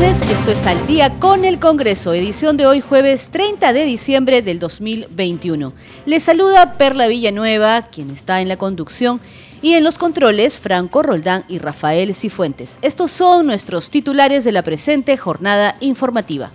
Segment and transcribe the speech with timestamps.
[0.00, 4.42] Noches, esto es Al día con el Congreso, edición de hoy jueves 30 de diciembre
[4.42, 5.72] del 2021.
[6.04, 9.20] Les saluda Perla Villanueva, quien está en la conducción,
[9.62, 12.78] y en los controles Franco Roldán y Rafael Cifuentes.
[12.82, 16.50] Estos son nuestros titulares de la presente jornada informativa.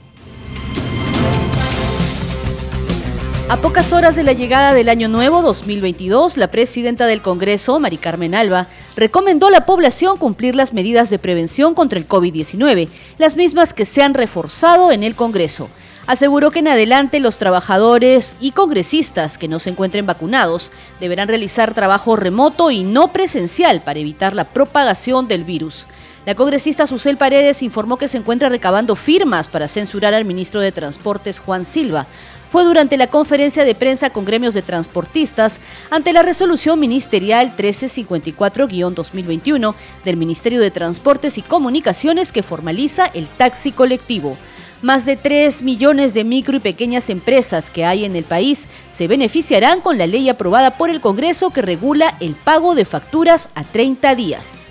[3.49, 7.98] A pocas horas de la llegada del Año Nuevo 2022, la presidenta del Congreso, Mari
[7.98, 13.36] Carmen Alba, recomendó a la población cumplir las medidas de prevención contra el COVID-19, las
[13.36, 15.70] mismas que se han reforzado en el Congreso.
[16.08, 21.74] Aseguró que en adelante los trabajadores y congresistas que no se encuentren vacunados deberán realizar
[21.74, 25.87] trabajo remoto y no presencial para evitar la propagación del virus.
[26.26, 30.71] La congresista Susel Paredes informó que se encuentra recabando firmas para censurar al ministro de
[30.71, 32.08] Transportes Juan Silva,
[32.52, 39.74] fue durante la conferencia de prensa con gremios de transportistas ante la resolución ministerial 1354-2021
[40.04, 44.35] del Ministerio de Transportes y Comunicaciones que formaliza el taxi colectivo.
[44.82, 49.08] Más de 3 millones de micro y pequeñas empresas que hay en el país se
[49.08, 53.63] beneficiarán con la ley aprobada por el Congreso que regula el pago de facturas a
[53.63, 54.68] 30 días.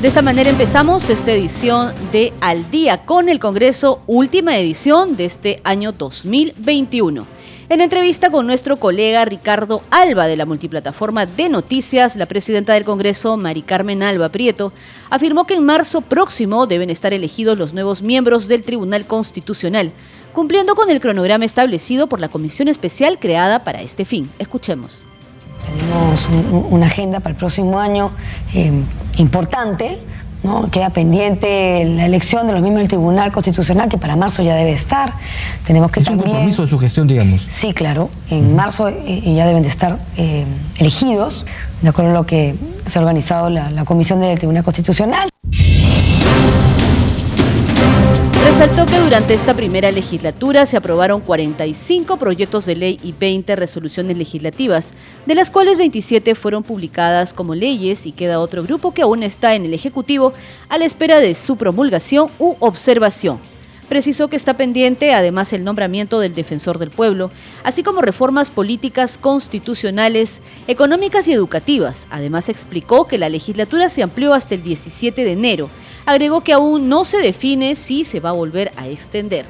[0.00, 5.26] De esta manera empezamos esta edición de Al día con el Congreso, última edición de
[5.26, 7.26] este año 2021.
[7.68, 12.84] En entrevista con nuestro colega Ricardo Alba de la multiplataforma de noticias, la presidenta del
[12.84, 14.72] Congreso, Mari Carmen Alba Prieto,
[15.10, 19.92] afirmó que en marzo próximo deben estar elegidos los nuevos miembros del Tribunal Constitucional,
[20.32, 24.30] cumpliendo con el cronograma establecido por la comisión especial creada para este fin.
[24.38, 25.04] Escuchemos.
[25.66, 26.28] Tenemos
[26.70, 28.10] una agenda para el próximo año
[28.54, 28.72] eh,
[29.16, 29.98] importante.
[30.42, 30.70] ¿no?
[30.70, 34.72] Queda pendiente la elección de los miembros del Tribunal Constitucional, que para marzo ya debe
[34.72, 35.12] estar.
[35.66, 37.42] Tenemos que ¿Es un compromiso de su gestión, digamos?
[37.46, 38.10] Sí, claro.
[38.30, 40.46] En marzo eh, ya deben de estar eh,
[40.78, 41.44] elegidos,
[41.82, 42.54] de acuerdo a lo que
[42.86, 45.28] se ha organizado la, la Comisión del Tribunal Constitucional.
[48.60, 54.18] Resaltó que durante esta primera legislatura se aprobaron 45 proyectos de ley y 20 resoluciones
[54.18, 54.92] legislativas,
[55.24, 59.54] de las cuales 27 fueron publicadas como leyes y queda otro grupo que aún está
[59.54, 60.34] en el Ejecutivo
[60.68, 63.40] a la espera de su promulgación u observación.
[63.90, 67.32] Precisó que está pendiente además el nombramiento del defensor del pueblo,
[67.64, 72.06] así como reformas políticas constitucionales, económicas y educativas.
[72.08, 75.70] Además explicó que la legislatura se amplió hasta el 17 de enero.
[76.06, 79.44] Agregó que aún no se define si se va a volver a extender.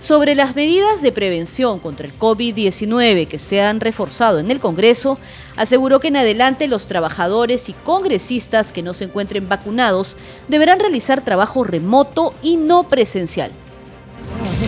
[0.00, 5.18] Sobre las medidas de prevención contra el COVID-19 que se han reforzado en el Congreso,
[5.54, 10.16] aseguró que en adelante los trabajadores y congresistas que no se encuentren vacunados
[10.48, 13.52] deberán realizar trabajo remoto y no presencial.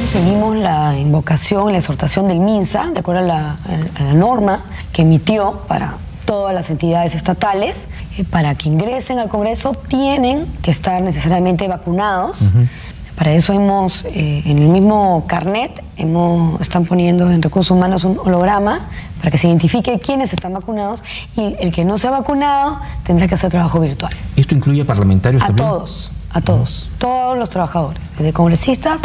[0.06, 3.56] Nosotros seguimos la invocación, la exhortación del MINSA, de acuerdo a la,
[3.96, 4.62] a la norma
[4.92, 5.94] que emitió para
[6.24, 7.88] todas las entidades estatales.
[8.16, 12.40] Eh, para que ingresen al Congreso tienen que estar necesariamente vacunados.
[12.40, 12.68] Uh -huh.
[13.16, 18.16] Para eso hemos, eh, en el mismo carnet, hemos, están poniendo en recursos humanos un
[18.16, 18.86] holograma
[19.18, 21.02] para que se identifique quiénes están vacunados
[21.36, 24.14] y el que no se ha vacunado tendrá que hacer trabajo virtual.
[24.36, 25.66] ¿Esto incluye parlamentarios a también?
[25.66, 26.98] A todos, a todos, uh -huh.
[26.98, 29.00] todos los trabajadores, desde congresistas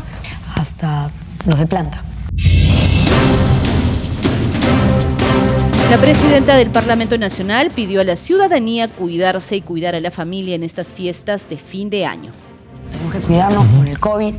[0.55, 1.09] hasta
[1.45, 2.03] los de planta.
[5.89, 10.55] La presidenta del Parlamento Nacional pidió a la ciudadanía cuidarse y cuidar a la familia
[10.55, 12.31] en estas fiestas de fin de año.
[12.91, 14.35] Tenemos que cuidarnos por el COVID.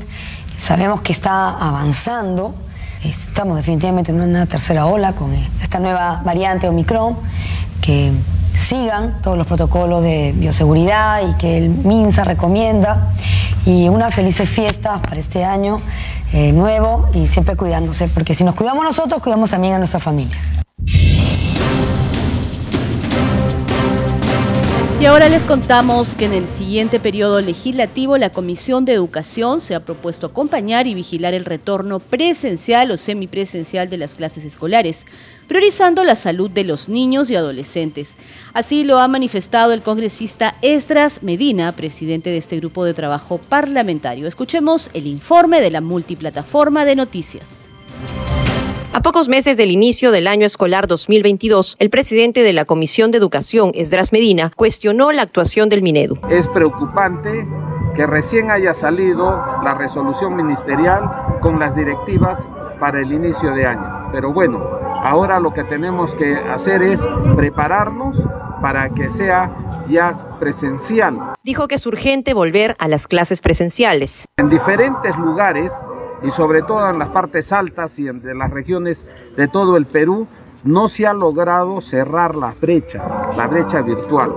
[0.57, 2.55] Sabemos que está avanzando.
[3.05, 7.19] Estamos definitivamente en una tercera ola con esta nueva variante Omicron.
[7.83, 8.13] Que
[8.55, 13.13] sigan todos los protocolos de bioseguridad y que el MINSA recomienda.
[13.65, 15.81] Y unas felices fiestas para este año
[16.33, 20.37] eh, nuevo y siempre cuidándose, porque si nos cuidamos nosotros, cuidamos también a nuestra familia.
[25.03, 29.75] Y ahora les contamos que en el siguiente periodo legislativo la Comisión de Educación se
[29.75, 35.05] ha propuesto acompañar y vigilar el retorno presencial o semipresencial de las clases escolares,
[35.49, 38.15] priorizando la salud de los niños y adolescentes.
[38.53, 44.29] Así lo ha manifestado el congresista Esdras Medina, presidente de este grupo de trabajo parlamentario.
[44.29, 47.72] Escuchemos el informe de la multiplataforma de noticias.
[48.95, 53.17] A pocos meses del inicio del año escolar 2022, el presidente de la Comisión de
[53.17, 56.19] Educación, Esdras Medina, cuestionó la actuación del Minedu.
[56.29, 57.49] Es preocupante
[57.95, 59.31] que recién haya salido
[59.65, 62.47] la resolución ministerial con las directivas
[62.79, 64.11] para el inicio de año.
[64.13, 64.63] Pero bueno,
[65.03, 67.01] ahora lo que tenemos que hacer es
[67.35, 68.19] prepararnos
[68.61, 71.33] para que sea ya presencial.
[71.43, 74.27] Dijo que es urgente volver a las clases presenciales.
[74.37, 75.73] En diferentes lugares
[76.23, 80.27] y sobre todo en las partes altas y en las regiones de todo el Perú,
[80.65, 84.33] no se ha logrado cerrar la brecha, la brecha virtual.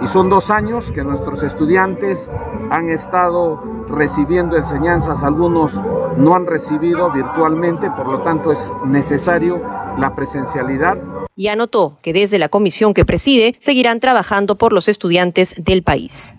[0.00, 2.30] Y son dos años que nuestros estudiantes
[2.70, 5.80] han estado recibiendo enseñanzas, algunos
[6.16, 9.60] no han recibido virtualmente, por lo tanto es necesario
[9.98, 10.98] la presencialidad.
[11.34, 16.36] Y anotó que desde la comisión que preside seguirán trabajando por los estudiantes del país.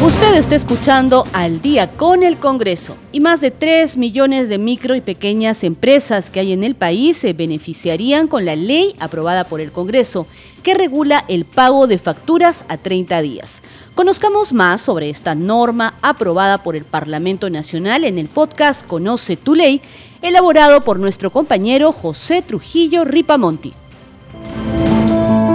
[0.00, 4.94] Usted está escuchando Al día con el Congreso y más de 3 millones de micro
[4.94, 9.60] y pequeñas empresas que hay en el país se beneficiarían con la ley aprobada por
[9.60, 10.28] el Congreso
[10.62, 13.60] que regula el pago de facturas a 30 días.
[13.96, 19.56] Conozcamos más sobre esta norma aprobada por el Parlamento Nacional en el podcast Conoce tu
[19.56, 19.82] ley,
[20.22, 23.72] elaborado por nuestro compañero José Trujillo Ripamonti.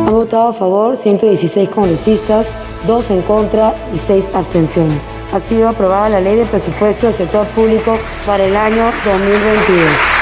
[0.06, 2.46] Han votado a favor 116 congresistas
[2.88, 5.10] dos en contra y seis abstenciones.
[5.32, 10.14] Ha sido aprobada la ley de presupuesto del sector público para el año 2022.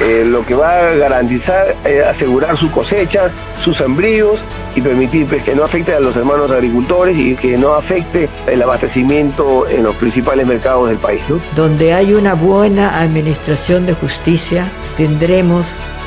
[0.00, 3.30] Eh, lo que va a garantizar es asegurar su cosecha,
[3.62, 4.40] sus sembríos
[4.74, 8.60] y permitir pues, que no afecte a los hermanos agricultores y que no afecte el
[8.60, 11.22] abastecimiento en los principales mercados del país.
[11.54, 15.64] Donde hay una buena administración de justicia, tendremos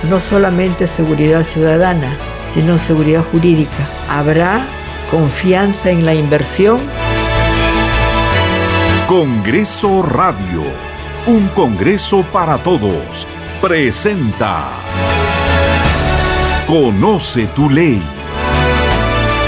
[0.10, 2.18] no solamente seguridad ciudadana,
[2.54, 3.88] sino seguridad jurídica.
[4.10, 4.66] Habrá
[5.10, 6.82] confianza en la inversión.
[9.08, 10.64] Congreso Radio,
[11.26, 13.28] un Congreso para todos,
[13.62, 14.70] presenta
[16.68, 18.02] Conoce tu ley.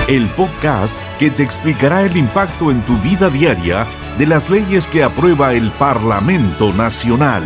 [0.08, 3.86] El podcast que te explicará el impacto en tu vida diaria
[4.18, 7.44] de las leyes que aprueba el Parlamento Nacional.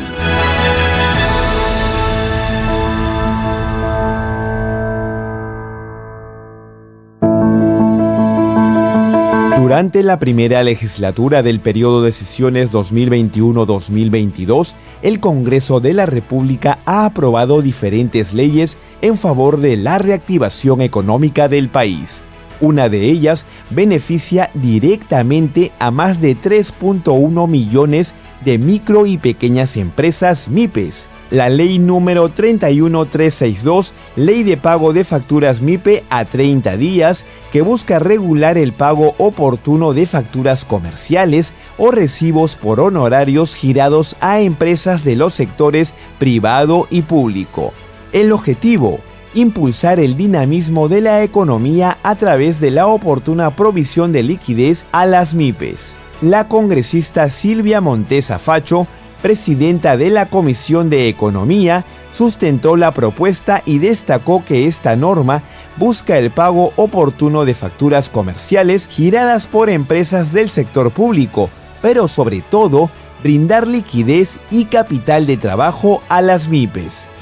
[9.74, 17.06] Durante la primera legislatura del periodo de sesiones 2021-2022, el Congreso de la República ha
[17.06, 22.22] aprobado diferentes leyes en favor de la reactivación económica del país.
[22.62, 28.16] Una de ellas beneficia directamente a más de 3.1 millones
[28.46, 35.64] de micro y pequeñas empresas MIPES la ley número 31362, Ley de Pago de Facturas
[35.64, 42.56] MIPE a 30 días, que busca regular el pago oportuno de facturas comerciales o recibos
[42.56, 47.74] por honorarios girados a empresas de los sectores privado y público.
[48.12, 49.00] El objetivo,
[49.34, 55.06] impulsar el dinamismo de la economía a través de la oportuna provisión de liquidez a
[55.06, 55.98] las MIPES.
[56.22, 58.88] La congresista Silvia Montesa Facho
[59.24, 65.44] presidenta de la Comisión de Economía, sustentó la propuesta y destacó que esta norma
[65.78, 71.50] busca el pago oportuno de facturas comerciales giradas por empresas del sector público,
[71.82, 72.92] pero sobre todo
[73.24, 77.13] brindar liquidez y capital de trabajo a las MIPES.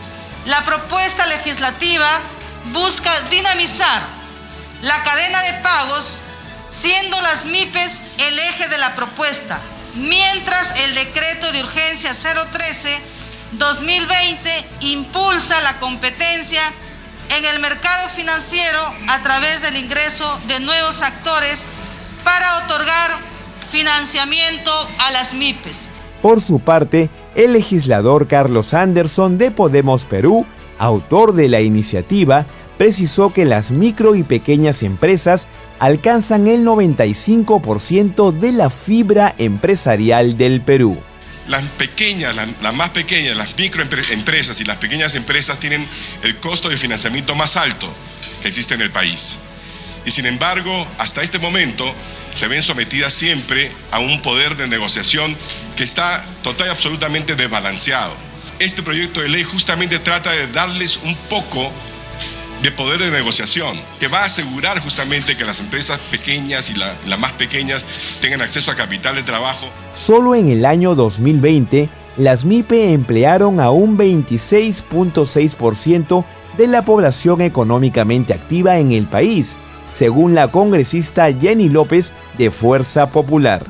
[0.46, 2.20] La propuesta legislativa
[2.74, 4.02] busca dinamizar
[4.82, 6.22] la cadena de pagos,
[6.70, 9.60] siendo las MIPES el eje de la propuesta
[9.96, 16.62] mientras el decreto de urgencia 013-2020 impulsa la competencia
[17.30, 21.66] en el mercado financiero a través del ingreso de nuevos actores
[22.24, 23.18] para otorgar
[23.70, 25.88] financiamiento a las MIPES.
[26.22, 30.46] Por su parte, el legislador Carlos Anderson de Podemos Perú,
[30.78, 32.46] autor de la iniciativa,
[32.78, 35.48] precisó que las micro y pequeñas empresas
[35.80, 41.02] alcanzan el 95% de la fibra empresarial del Perú.
[41.48, 45.86] Las pequeñas, las, más pequeñas, las microempresas y las pequeñas empresas tienen
[46.24, 47.88] el costo de financiamiento más alto
[48.42, 49.38] que existe en el país.
[50.06, 51.94] Y sin embargo, hasta este momento
[52.34, 55.36] se ven sometidas siempre a un poder de negociación
[55.76, 58.14] que está total y absolutamente desbalanceado.
[58.60, 61.72] Este proyecto de ley justamente trata de darles un poco
[62.62, 67.20] de poder de negociación, que va a asegurar justamente que las empresas pequeñas y las
[67.20, 67.88] más pequeñas
[68.22, 69.68] tengan acceso a capital de trabajo.
[69.96, 76.24] Solo en el año 2020, las MIPE emplearon a un 26.6%
[76.58, 79.56] de la población económicamente activa en el país,
[79.92, 83.66] según la congresista Jenny López de Fuerza Popular.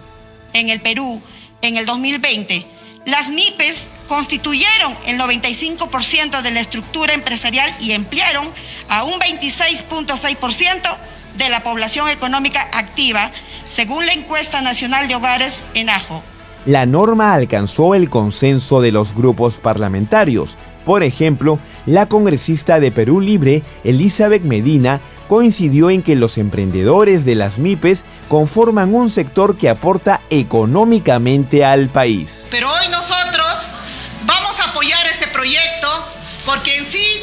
[0.53, 1.21] En el Perú,
[1.61, 2.65] en el 2020,
[3.05, 8.47] las MIPES constituyeron el 95% de la estructura empresarial y emplearon
[8.89, 10.97] a un 26.6%
[11.37, 13.31] de la población económica activa,
[13.67, 16.21] según la encuesta nacional de hogares en AJO.
[16.65, 20.57] La norma alcanzó el consenso de los grupos parlamentarios.
[20.91, 27.35] Por ejemplo, la congresista de Perú Libre, Elizabeth Medina, coincidió en que los emprendedores de
[27.35, 32.45] las MIPES conforman un sector que aporta económicamente al país.
[32.51, 33.71] Pero hoy nosotros
[34.25, 35.87] vamos a apoyar este proyecto
[36.45, 37.21] porque en sí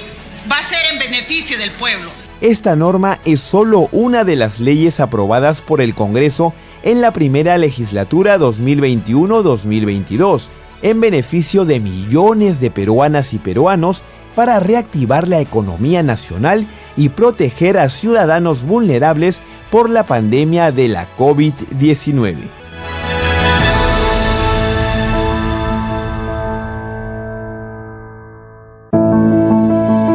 [0.51, 2.09] va a ser en beneficio del pueblo.
[2.41, 7.59] Esta norma es solo una de las leyes aprobadas por el Congreso en la primera
[7.59, 10.49] legislatura 2021-2022,
[10.83, 14.03] en beneficio de millones de peruanas y peruanos
[14.35, 21.09] para reactivar la economía nacional y proteger a ciudadanos vulnerables por la pandemia de la
[21.17, 22.37] COVID-19.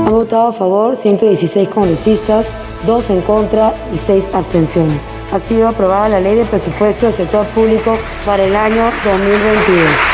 [0.06, 2.46] Han votado a favor 116 congresistas,
[2.88, 5.10] 2 en contra y 6 abstenciones.
[5.34, 10.13] Ha sido aprobada la ley de presupuesto del sector público para el año 2022.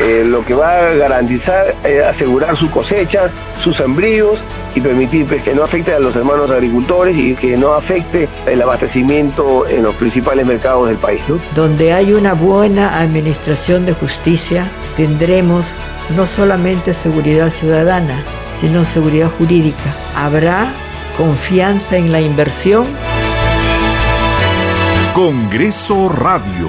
[0.00, 4.40] Eh, lo que va a garantizar, eh, asegurar su cosecha, sus sembríos
[4.74, 8.60] y permitir pues, que no afecte a los hermanos agricultores y que no afecte el
[8.60, 11.22] abastecimiento en los principales mercados del país.
[11.54, 15.64] Donde hay una buena administración de justicia, tendremos
[16.16, 18.24] no solamente seguridad ciudadana,
[18.60, 19.94] sino seguridad jurídica.
[20.16, 20.72] Habrá
[21.16, 22.86] confianza en la inversión.
[25.14, 26.68] Congreso Radio,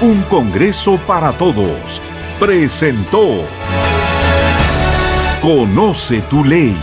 [0.00, 2.00] un Congreso para todos
[2.38, 3.46] presentó
[5.40, 6.76] Conoce tu ley.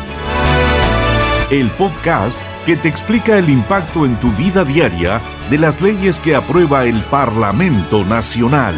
[1.50, 6.36] El podcast que te explica el impacto en tu vida diaria de las leyes que
[6.36, 8.76] aprueba el Parlamento Nacional.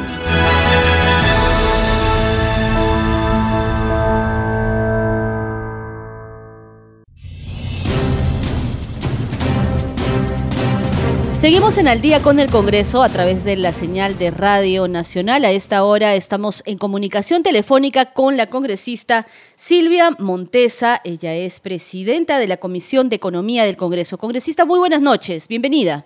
[11.42, 15.44] Seguimos en Al día con el Congreso a través de la señal de Radio Nacional.
[15.44, 21.00] A esta hora estamos en comunicación telefónica con la congresista Silvia Montesa.
[21.04, 24.20] Ella es presidenta de la Comisión de Economía del Congreso.
[24.20, 25.48] Congresista, muy buenas noches.
[25.48, 26.06] Bienvenida.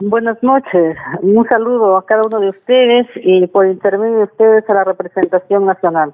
[0.00, 0.98] Buenas noches.
[1.22, 5.64] Un saludo a cada uno de ustedes y por intermedio de ustedes a la representación
[5.64, 6.12] nacional.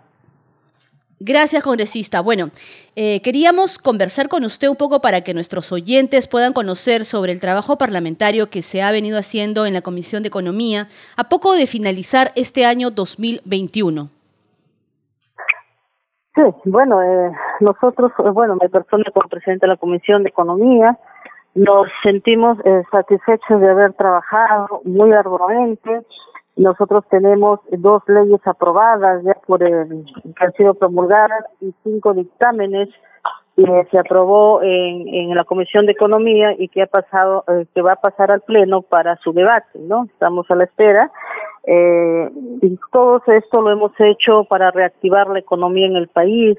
[1.20, 2.20] Gracias, congresista.
[2.20, 2.50] Bueno,
[2.94, 7.40] eh, queríamos conversar con usted un poco para que nuestros oyentes puedan conocer sobre el
[7.40, 11.66] trabajo parlamentario que se ha venido haciendo en la Comisión de Economía a poco de
[11.66, 14.10] finalizar este año 2021.
[16.36, 20.96] Sí, bueno, eh, nosotros, eh, bueno, mi persona como presidente de la Comisión de Economía,
[21.56, 22.58] nos sentimos
[22.92, 26.02] satisfechos de haber trabajado muy arduamente
[26.58, 30.04] nosotros tenemos dos leyes aprobadas ya por el,
[30.36, 32.88] que han sido promulgadas y cinco dictámenes
[33.56, 37.82] que se aprobó en, en la Comisión de Economía y que ha pasado, eh, que
[37.82, 40.04] va a pasar al Pleno para su debate, ¿no?
[40.04, 41.10] Estamos a la espera.
[41.64, 42.30] Eh,
[42.62, 46.56] y todo esto lo hemos hecho para reactivar la economía en el país,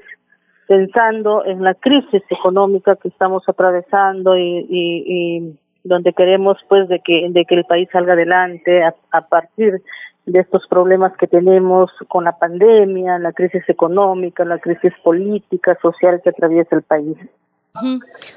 [0.66, 7.00] pensando en la crisis económica que estamos atravesando y, y, y donde queremos pues de
[7.00, 9.82] que de que el país salga adelante a, a partir
[10.26, 16.20] de estos problemas que tenemos con la pandemia, la crisis económica, la crisis política, social
[16.22, 17.16] que atraviesa el país.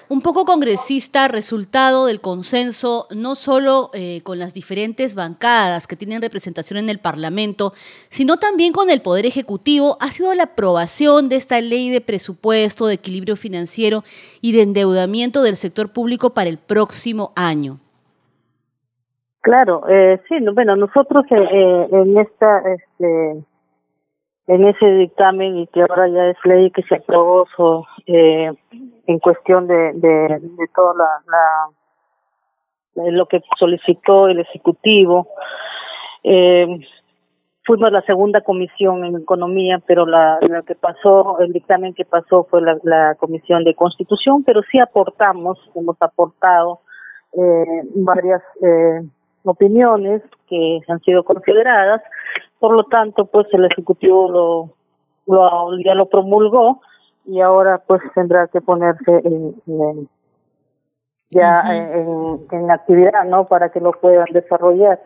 [0.09, 6.21] Un poco congresista, resultado del consenso, no solo eh, con las diferentes bancadas que tienen
[6.21, 7.73] representación en el Parlamento,
[8.09, 12.85] sino también con el Poder Ejecutivo, ha sido la aprobación de esta ley de presupuesto,
[12.85, 14.03] de equilibrio financiero
[14.39, 17.79] y de endeudamiento del sector público para el próximo año.
[19.41, 23.43] Claro, eh, sí, bueno, nosotros eh, eh en esta, este,
[24.47, 27.45] en ese dictamen y que ahora ya es ley que se aprobó
[28.07, 28.51] eh,
[29.07, 31.73] en cuestión de, de, de toda la,
[32.95, 35.27] la, lo que solicitó el ejecutivo.
[36.23, 36.67] Eh,
[37.65, 42.45] fuimos la segunda comisión en economía pero la lo que pasó el dictamen que pasó
[42.49, 46.79] fue la, la comisión de constitución pero sí aportamos hemos aportado
[47.33, 49.01] eh, varias eh,
[49.43, 52.01] opiniones que han sido consideradas.
[52.59, 56.81] Por lo tanto, pues el Ejecutivo lo, lo ya lo promulgó
[57.25, 60.09] y ahora pues tendrá que ponerse en,
[61.29, 63.47] ya en, actividad, ¿no?
[63.47, 65.01] Para que lo puedan desarrollar.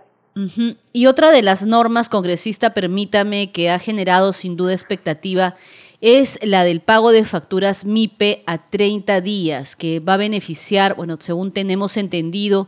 [0.93, 5.55] Y otra de las normas, congresista, permítame, que ha generado sin duda expectativa,
[5.99, 11.17] es la del pago de facturas MIPE a 30 días, que va a beneficiar, bueno,
[11.19, 12.67] según tenemos entendido,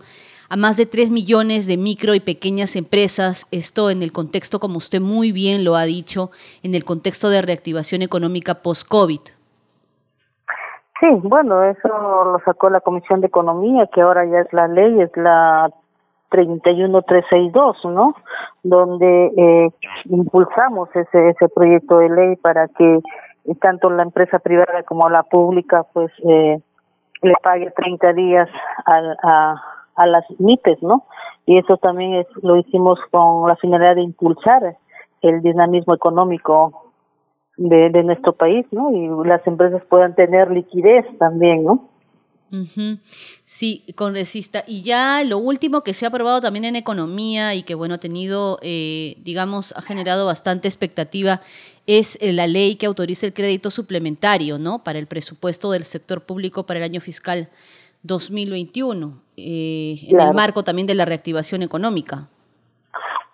[0.49, 4.77] a más de 3 millones de micro y pequeñas empresas, esto en el contexto, como
[4.77, 6.31] usted muy bien lo ha dicho,
[6.63, 9.19] en el contexto de reactivación económica post-COVID.
[10.99, 15.01] Sí, bueno, eso lo sacó la Comisión de Economía, que ahora ya es la ley,
[15.01, 15.71] es la
[16.29, 18.15] 31362, ¿no?
[18.63, 19.69] Donde eh,
[20.05, 22.99] impulsamos ese, ese proyecto de ley para que
[23.61, 26.59] tanto la empresa privada como la pública, pues, eh,
[27.21, 28.49] le pague 30 días
[28.85, 29.63] a, a,
[29.95, 31.03] a las MIPES, ¿no?
[31.45, 34.75] Y eso también es, lo hicimos con la finalidad de impulsar
[35.21, 36.88] el dinamismo económico
[37.59, 38.91] de, de nuestro país, ¿no?
[38.91, 41.89] Y las empresas puedan tener liquidez también, ¿no?
[43.45, 44.63] Sí, congresista.
[44.65, 47.99] Y ya lo último que se ha aprobado también en economía y que, bueno, ha
[47.99, 51.41] tenido, eh, digamos, ha generado bastante expectativa
[51.85, 54.83] es eh, la ley que autoriza el crédito suplementario, ¿no?
[54.83, 57.49] Para el presupuesto del sector público para el año fiscal
[58.03, 62.29] 2021, eh, en el marco también de la reactivación económica.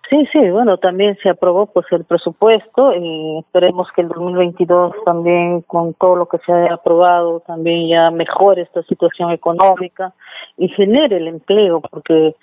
[0.10, 5.62] Sí, sí, bueno, también se aprobó pues el presupuesto y esperemos que el 2022 también
[5.62, 10.14] con todo lo que se haya aprobado también ya mejore esta situación económica
[10.58, 12.36] y genere el empleo porque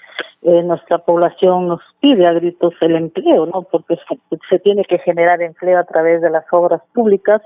[0.42, 3.62] eh, nuestra población nos pide a gritos el empleo, ¿no?
[3.62, 7.42] Porque se, se tiene que generar empleo a través de las obras públicas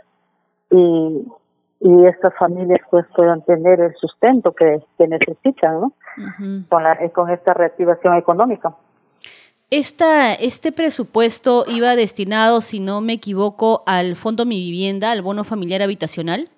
[0.71, 1.27] y
[1.81, 5.93] y estas familias pues puedan tener el sustento que, que necesitan, ¿no?
[6.69, 8.75] con, la, con esta reactivación económica.
[9.71, 15.43] Esta, este presupuesto iba destinado, si no me equivoco, al Fondo Mi Vivienda, al bono
[15.43, 16.49] familiar habitacional.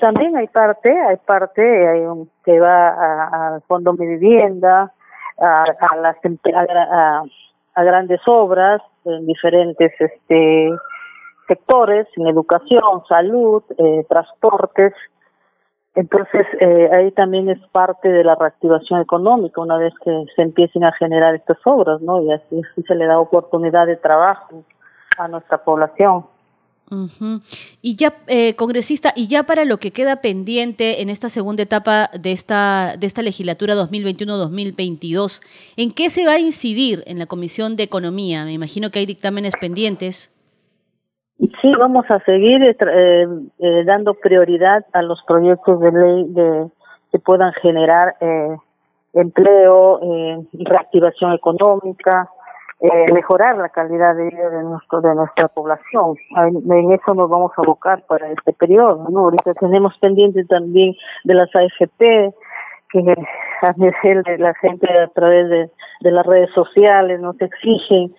[0.00, 4.92] También hay parte, hay parte hay un, que va al Fondo Mi Vivienda,
[5.38, 6.16] a, a las
[6.52, 7.22] a,
[7.74, 10.70] a, grandes obras en diferentes este
[11.46, 14.94] sectores, en educación, salud, eh, transportes,
[15.98, 20.84] entonces, eh, ahí también es parte de la reactivación económica una vez que se empiecen
[20.84, 22.22] a generar estas obras, ¿no?
[22.22, 24.62] Y así, se le da oportunidad de trabajo
[25.18, 26.24] a nuestra población.
[27.82, 32.10] Y ya, eh, congresista, y ya para lo que queda pendiente en esta segunda etapa
[32.16, 35.42] de esta, de esta legislatura 2021-2022,
[35.76, 38.44] ¿en qué se va a incidir en la Comisión de Economía?
[38.44, 40.30] Me imagino que hay dictámenes pendientes.
[41.38, 42.74] Sí, vamos a seguir eh,
[43.58, 46.66] eh, dando prioridad a los proyectos de ley de,
[47.12, 48.56] que puedan generar eh,
[49.14, 52.28] empleo, eh, reactivación económica,
[52.80, 56.16] eh, mejorar la calidad de vida de nuestro de nuestra población.
[56.36, 59.06] En eso nos vamos a abocar para este periodo.
[59.08, 59.20] ¿no?
[59.20, 62.34] Ahorita tenemos pendiente también de las AFP,
[62.90, 63.14] que
[63.62, 65.70] a nivel de la gente a través de,
[66.00, 68.12] de las redes sociales nos exigen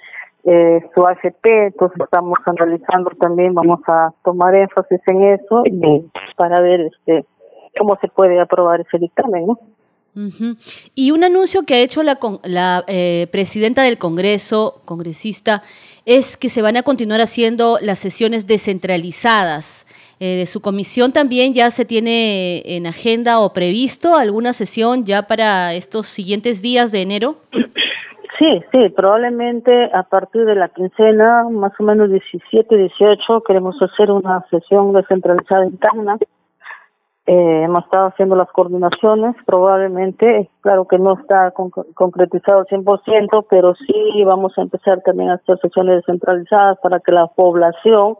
[0.46, 6.62] eh, su AFP, entonces estamos analizando también, vamos a tomar énfasis en eso y para
[6.62, 7.26] ver este
[7.78, 9.60] cómo se puede aprobar ese dictamen, ¿no?
[10.96, 15.64] Y un anuncio que ha hecho la, la eh, presidenta del Congreso, congresista,
[16.06, 19.86] es que se van a continuar haciendo las sesiones descentralizadas.
[20.20, 25.28] Eh, de su comisión también ya se tiene en agenda o previsto alguna sesión ya
[25.28, 27.38] para estos siguientes días de enero.
[28.40, 34.12] Sí, sí, probablemente a partir de la quincena, más o menos 17, 18, queremos hacer
[34.12, 36.18] una sesión descentralizada interna.
[37.26, 43.76] Eh, hemos estado haciendo las coordinaciones, probablemente, claro que no está concretizado al 100%, pero
[43.76, 48.16] sí vamos a empezar también a hacer sesiones descentralizadas para que la población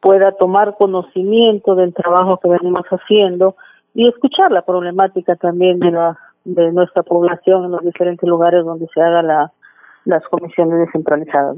[0.00, 3.54] pueda tomar conocimiento del trabajo que venimos haciendo
[3.94, 8.86] y escuchar la problemática también de la de nuestra población en los diferentes lugares donde
[8.92, 9.52] se haga la,
[10.04, 11.56] las comisiones descentralizadas.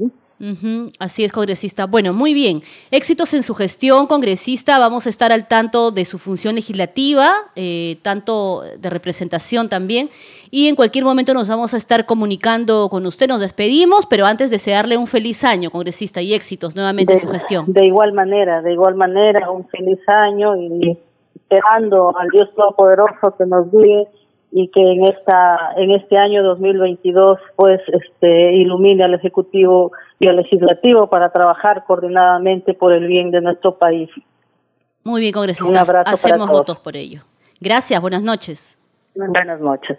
[0.99, 1.87] Así es, congresista.
[1.87, 2.61] Bueno, muy bien.
[2.91, 4.77] Éxitos en su gestión, congresista.
[4.77, 10.09] Vamos a estar al tanto de su función legislativa, eh, tanto de representación también.
[10.51, 13.27] Y en cualquier momento nos vamos a estar comunicando con usted.
[13.27, 17.65] Nos despedimos, pero antes desearle un feliz año, congresista, y éxitos nuevamente en su gestión.
[17.67, 20.97] De igual manera, de igual manera, un feliz año y
[21.35, 24.07] esperando al Dios Todopoderoso que nos guíe
[24.51, 30.37] y que en esta en este año 2022 pues este ilumine al ejecutivo y al
[30.37, 34.09] legislativo para trabajar coordinadamente por el bien de nuestro país.
[35.03, 35.89] Muy bien, congresistas.
[36.05, 37.21] Hacemos votos por ello.
[37.59, 38.77] Gracias, buenas noches.
[39.15, 39.97] Buenas noches.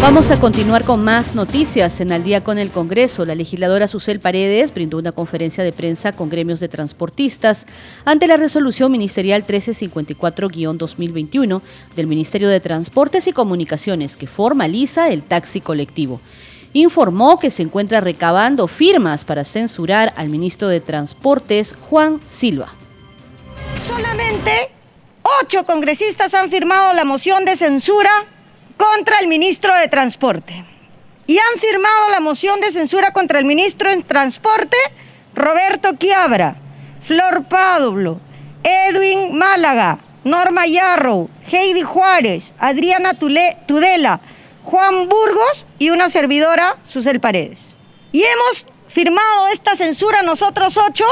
[0.00, 3.26] Vamos a continuar con más noticias en Al día con el Congreso.
[3.26, 7.66] La legisladora Susel Paredes brindó una conferencia de prensa con gremios de transportistas
[8.04, 11.62] ante la resolución ministerial 1354-2021
[11.96, 16.20] del Ministerio de Transportes y Comunicaciones que formaliza el taxi colectivo.
[16.74, 22.68] Informó que se encuentra recabando firmas para censurar al ministro de Transportes, Juan Silva.
[23.74, 24.70] Solamente
[25.42, 28.10] ocho congresistas han firmado la moción de censura
[28.78, 30.64] contra el ministro de Transporte.
[31.26, 34.78] Y han firmado la moción de censura contra el ministro de Transporte,
[35.34, 36.56] Roberto Quiabra,
[37.02, 38.18] Flor Pablo,
[38.62, 44.20] Edwin Málaga, Norma Yarrow, Heidi Juárez, Adriana Tudela,
[44.62, 47.76] Juan Burgos y una servidora, Susel Paredes.
[48.12, 51.04] Y hemos firmado esta censura nosotros ocho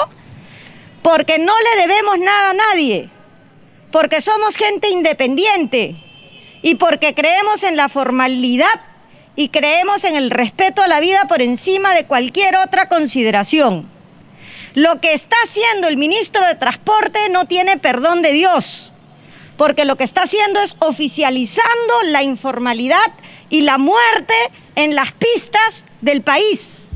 [1.02, 3.10] porque no le debemos nada a nadie,
[3.92, 6.05] porque somos gente independiente
[6.66, 8.66] y porque creemos en la formalidad
[9.36, 13.88] y creemos en el respeto a la vida por encima de cualquier otra consideración.
[14.74, 18.92] Lo que está haciendo el ministro de Transporte no tiene perdón de Dios,
[19.56, 23.12] porque lo que está haciendo es oficializando la informalidad
[23.48, 24.34] y la muerte
[24.74, 26.88] en las pistas del país.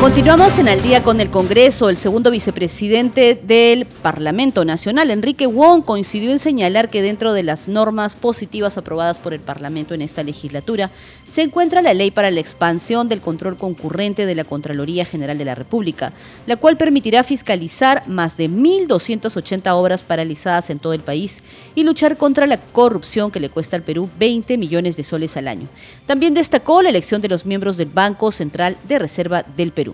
[0.00, 1.88] Continuamos en Al día con el Congreso.
[1.88, 7.66] El segundo vicepresidente del Parlamento Nacional, Enrique Wong, coincidió en señalar que dentro de las
[7.66, 10.92] normas positivas aprobadas por el Parlamento en esta legislatura
[11.28, 15.44] se encuentra la ley para la expansión del control concurrente de la Contraloría General de
[15.44, 16.12] la República,
[16.46, 21.42] la cual permitirá fiscalizar más de 1.280 obras paralizadas en todo el país
[21.74, 25.48] y luchar contra la corrupción que le cuesta al Perú 20 millones de soles al
[25.48, 25.68] año.
[26.06, 29.87] También destacó la elección de los miembros del Banco Central de Reserva del Perú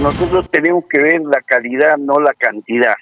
[0.00, 2.94] nosotros tenemos que ver la calidad, no la cantidad.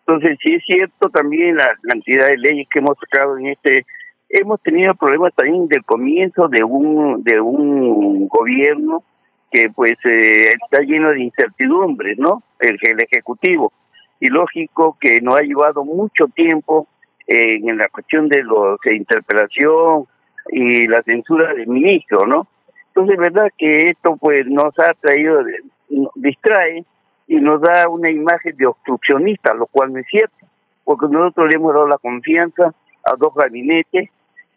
[0.00, 3.84] Entonces, sí es cierto también la cantidad de leyes que hemos sacado en este.
[4.30, 9.02] Hemos tenido problemas también del comienzo de un de un gobierno
[9.50, 12.42] que pues eh, está lleno de incertidumbres, ¿no?
[12.58, 13.72] El, ejecutivo
[14.20, 16.86] y lógico que nos ha llevado mucho tiempo
[17.26, 20.06] en la cuestión de los de interpelación
[20.50, 22.46] y la censura del ministro, ¿no?
[22.88, 25.42] Entonces, verdad que esto pues nos ha traído
[26.14, 26.84] distrae
[27.26, 30.46] y nos da una imagen de obstruccionista, lo cual no es cierto,
[30.84, 32.74] porque nosotros le hemos dado la confianza
[33.04, 34.08] a dos gabinetes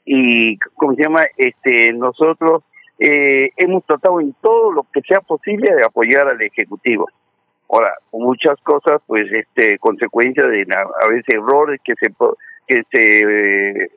[0.05, 1.23] y, ¿cómo se llama?
[1.37, 2.63] Este, nosotros
[2.97, 7.07] eh, hemos tratado en todo lo que sea posible de apoyar al Ejecutivo.
[7.69, 12.13] Ahora, muchas cosas, pues, este, consecuencia de a veces errores que se
[12.67, 13.91] que se eh,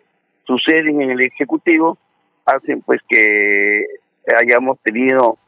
[0.46, 1.98] suceden en el Ejecutivo,
[2.44, 3.84] hacen pues que
[4.36, 5.38] hayamos tenido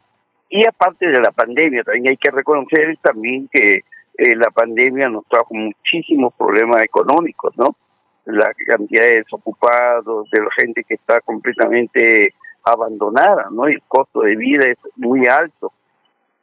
[0.49, 3.83] y aparte de la pandemia, también hay que reconocer también que
[4.19, 7.77] eh, la pandemia nos trajo muchísimos problemas económicos, ¿no?
[8.25, 12.33] La cantidad de desocupados, de la gente que está completamente
[12.65, 13.67] abandonada, ¿no?
[13.67, 15.73] El costo de vida es muy alto.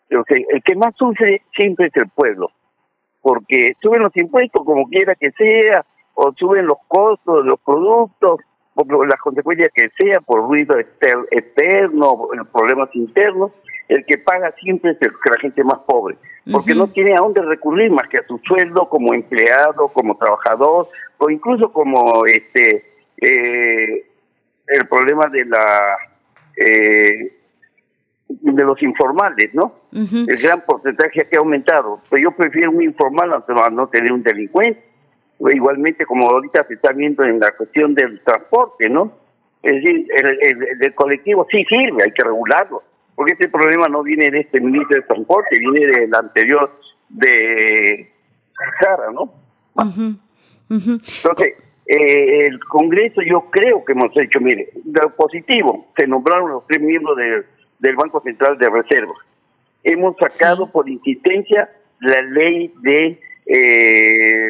[0.07, 2.51] Pero que el que más sufre siempre es el pueblo,
[3.21, 8.41] porque suben los impuestos como quiera que sea, o suben los costos de los productos,
[8.75, 13.51] por las consecuencias que sea, por ruido externo, problemas internos,
[13.87, 16.17] el que paga siempre es el, la gente más pobre,
[16.51, 20.89] porque no tiene a dónde recurrir más que a su sueldo como empleado, como trabajador,
[21.17, 22.85] o incluso como este
[23.17, 24.05] eh,
[24.67, 25.97] el problema de la
[26.57, 27.37] eh,
[28.27, 29.75] de los informales, ¿no?
[29.91, 32.01] El gran porcentaje que ha aumentado.
[32.09, 34.81] Pues yo prefiero un informal a no tener un delincuente.
[35.39, 39.11] Igualmente, como ahorita se está viendo en la cuestión del transporte, ¿no?
[39.61, 42.81] Es decir, el, el colectivo sí sirve, hay que regularlo
[43.15, 46.71] porque este problema no viene de este ministro de Transporte, viene del anterior
[47.09, 48.11] de
[48.79, 49.33] Sara, ¿no?
[50.69, 51.53] Entonces,
[51.85, 56.81] eh, el Congreso yo creo que hemos hecho, mire, lo positivo, se nombraron los tres
[56.81, 57.17] miembros
[57.79, 59.13] del Banco Central de Reserva.
[59.83, 64.49] Hemos sacado por insistencia la ley de eh,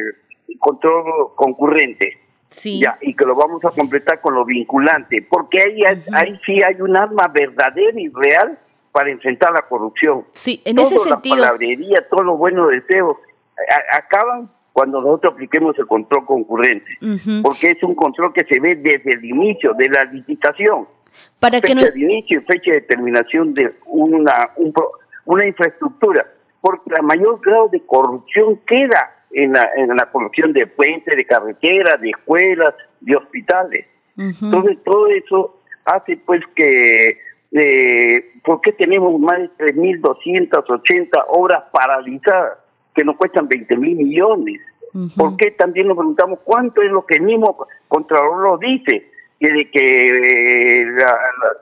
[0.58, 2.18] control concurrente.
[2.54, 2.80] Sí.
[2.80, 6.80] Ya, y que lo vamos a completar con lo vinculante, porque ahí, ahí sí hay
[6.80, 8.56] un arma verdadera y real
[8.92, 10.24] para enfrentar la corrupción.
[10.30, 11.34] Sí, en ese sentido.
[11.34, 13.16] La palabrería, todos los buenos deseos
[13.92, 16.90] acaban cuando nosotros apliquemos el control concurrente,
[17.42, 20.86] porque es un control que se ve desde el inicio de la licitación.
[21.40, 24.50] Para fecha que de inicio y fecha de terminación de una,
[25.24, 26.26] una infraestructura,
[26.60, 31.24] porque la mayor grado de corrupción queda en la, en la corrupción de puentes, de
[31.24, 33.86] carreteras, de escuelas, de hospitales.
[34.16, 37.18] Entonces todo eso hace pues que
[37.56, 42.58] eh, ¿por qué tenemos más de 3.280 obras paralizadas
[42.94, 44.60] que nos cuestan 20 mil millones?
[45.16, 49.10] ¿Por qué también nos preguntamos cuánto es lo que el mismo Contralor lo dice?
[49.40, 50.86] Que de que eh,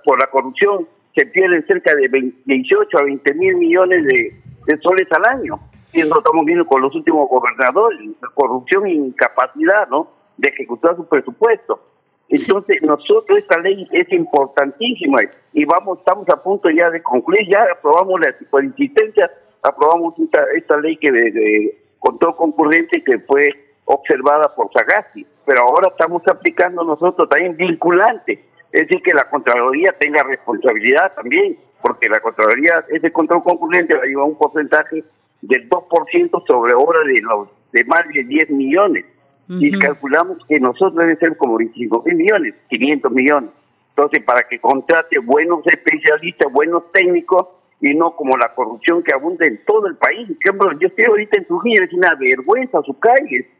[0.05, 5.25] por la corrupción se pierden cerca de 18 a 20 mil millones de, soles al
[5.25, 5.61] año.
[5.93, 8.01] Eso estamos viendo con los últimos gobernadores,
[8.35, 10.09] corrupción e incapacidad ¿no?
[10.39, 11.81] de ejecutar su presupuesto.
[12.29, 15.21] Entonces, nosotros esta ley es importantísima
[15.53, 19.31] y vamos, estamos a punto ya de concluir, ya aprobamos la por insistencia,
[19.63, 23.51] aprobamos esta, esta ley que de, control concurrente que fue
[23.85, 29.95] observada por Sagasti, pero ahora estamos aplicando nosotros también vinculante, es decir, que la Contraloría
[29.99, 35.03] tenga responsabilidad también porque la Contraloría, ese control concurrente va a llevar un porcentaje
[35.43, 39.05] del 2% sobre obra de los de más de 10 millones.
[39.49, 43.51] Y calculamos que nosotros deben ser como 25 mil millones, 500 millones.
[43.91, 47.49] Entonces, para que contrate buenos especialistas, buenos técnicos,
[47.83, 50.29] y no como la corrupción que abunda en todo el país.
[50.57, 53.51] Por yo estoy ahorita en Trujillo, es una vergüenza su calle,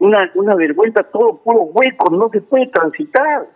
[0.00, 3.48] una, una vergüenza, todo puro hueco, no se puede transitar.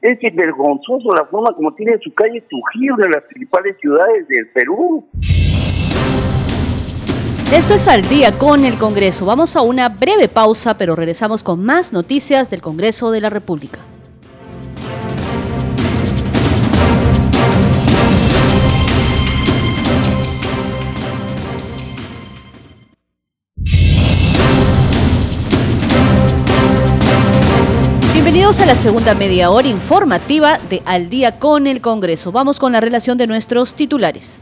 [0.00, 4.26] Es que vergonzoso la forma como tiene su calle Trujillo, una de las principales ciudades
[4.26, 5.06] del Perú.
[7.52, 9.26] Esto es al día con el Congreso.
[9.26, 13.78] Vamos a una breve pausa, pero regresamos con más noticias del Congreso de la República.
[28.14, 32.32] Bienvenidos a la segunda media hora informativa de Al día con el Congreso.
[32.32, 34.40] Vamos con la relación de nuestros titulares.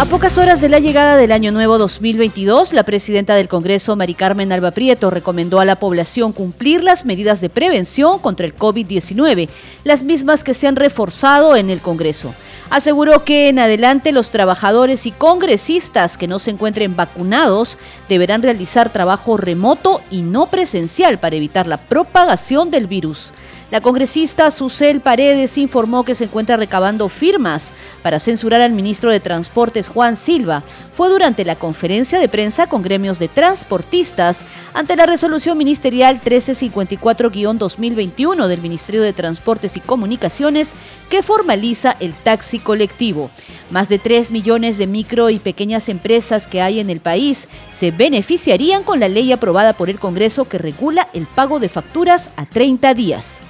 [0.00, 4.14] A pocas horas de la llegada del Año Nuevo 2022, la presidenta del Congreso, Mari
[4.14, 9.50] Carmen Alba Prieto, recomendó a la población cumplir las medidas de prevención contra el COVID-19,
[9.84, 12.32] las mismas que se han reforzado en el Congreso.
[12.70, 17.76] Aseguró que en adelante los trabajadores y congresistas que no se encuentren vacunados
[18.08, 23.34] deberán realizar trabajo remoto y no presencial para evitar la propagación del virus.
[23.70, 27.70] La congresista Susel Paredes informó que se encuentra recabando firmas
[28.02, 30.64] para censurar al ministro de Transportes Juan Silva.
[30.96, 34.40] Fue durante la conferencia de prensa con gremios de transportistas
[34.74, 40.72] ante la resolución ministerial 1354-2021 del Ministerio de Transportes y Comunicaciones
[41.08, 43.30] que formaliza el taxi colectivo.
[43.70, 47.92] Más de 3 millones de micro y pequeñas empresas que hay en el país se
[47.92, 52.46] beneficiarían con la ley aprobada por el Congreso que regula el pago de facturas a
[52.46, 53.44] 30 días.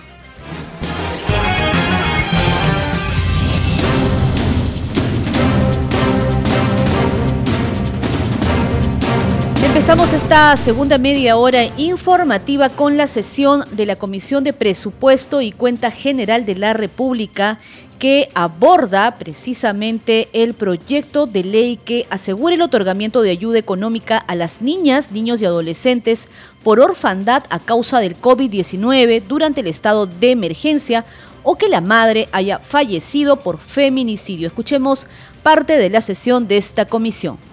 [9.63, 15.53] Empezamos esta segunda media hora informativa con la sesión de la Comisión de Presupuesto y
[15.53, 17.59] Cuenta General de la República
[17.99, 24.35] que aborda precisamente el proyecto de ley que asegura el otorgamiento de ayuda económica a
[24.35, 26.29] las niñas, niños y adolescentes
[26.65, 31.05] por orfandad a causa del COVID-19 durante el estado de emergencia
[31.43, 34.47] o que la madre haya fallecido por feminicidio.
[34.47, 35.07] Escuchemos
[35.43, 37.50] parte de la sesión de esta comisión.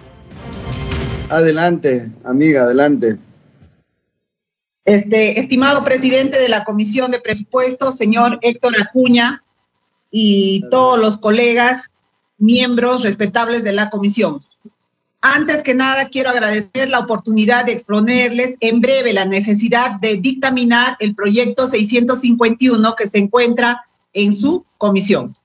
[1.30, 3.18] Adelante, amiga, adelante.
[4.84, 9.42] Este, estimado presidente de la Comisión de Presupuestos, señor Héctor Acuña,
[10.10, 11.94] y todos los colegas,
[12.38, 14.42] miembros respetables de la comisión.
[15.20, 20.96] Antes que nada, quiero agradecer la oportunidad de exponerles en breve la necesidad de dictaminar
[21.00, 25.36] el proyecto 651 que se encuentra en su comisión.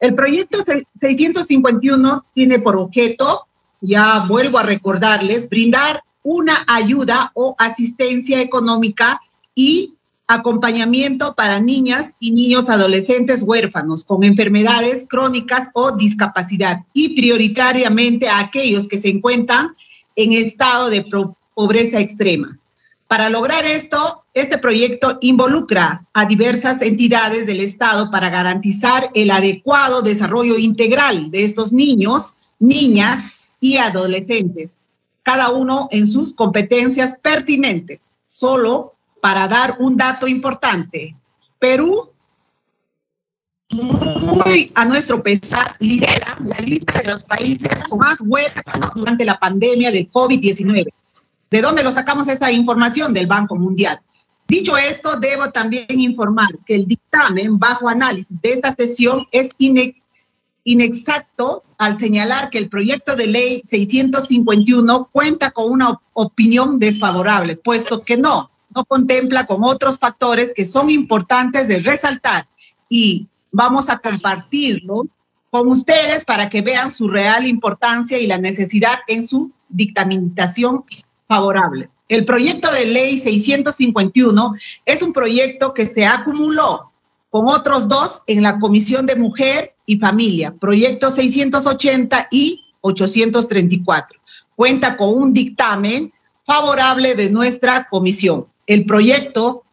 [0.00, 0.58] El proyecto
[1.00, 3.46] 651 tiene por objeto
[3.84, 9.20] ya vuelvo a recordarles, brindar una ayuda o asistencia económica
[9.54, 9.94] y
[10.26, 18.38] acompañamiento para niñas y niños adolescentes huérfanos con enfermedades crónicas o discapacidad y prioritariamente a
[18.38, 19.74] aquellos que se encuentran
[20.16, 21.06] en estado de
[21.54, 22.58] pobreza extrema.
[23.06, 30.00] Para lograr esto, este proyecto involucra a diversas entidades del Estado para garantizar el adecuado
[30.00, 33.33] desarrollo integral de estos niños, niñas
[33.64, 34.82] y adolescentes,
[35.22, 38.20] cada uno en sus competencias pertinentes.
[38.22, 41.16] Solo para dar un dato importante,
[41.58, 42.10] Perú,
[43.70, 49.38] muy a nuestro pesar, lidera la lista de los países con más huérfanos durante la
[49.38, 50.92] pandemia del COVID-19.
[51.50, 53.14] ¿De dónde lo sacamos esa información?
[53.14, 53.98] Del Banco Mundial.
[54.46, 60.04] Dicho esto, debo también informar que el dictamen bajo análisis de esta sesión es inex
[60.64, 68.02] inexacto al señalar que el proyecto de ley 651 cuenta con una opinión desfavorable, puesto
[68.02, 72.48] que no, no contempla con otros factores que son importantes de resaltar
[72.88, 75.02] y vamos a compartirlo
[75.50, 80.84] con ustedes para que vean su real importancia y la necesidad en su dictaminación
[81.28, 81.90] favorable.
[82.08, 86.90] El proyecto de ley 651 es un proyecto que se acumuló
[87.30, 94.20] con otros dos en la Comisión de Mujer y Familia, proyecto 680 y 834.
[94.54, 96.12] Cuenta con un dictamen
[96.44, 98.46] favorable de nuestra comisión.
[98.66, 99.64] El proyecto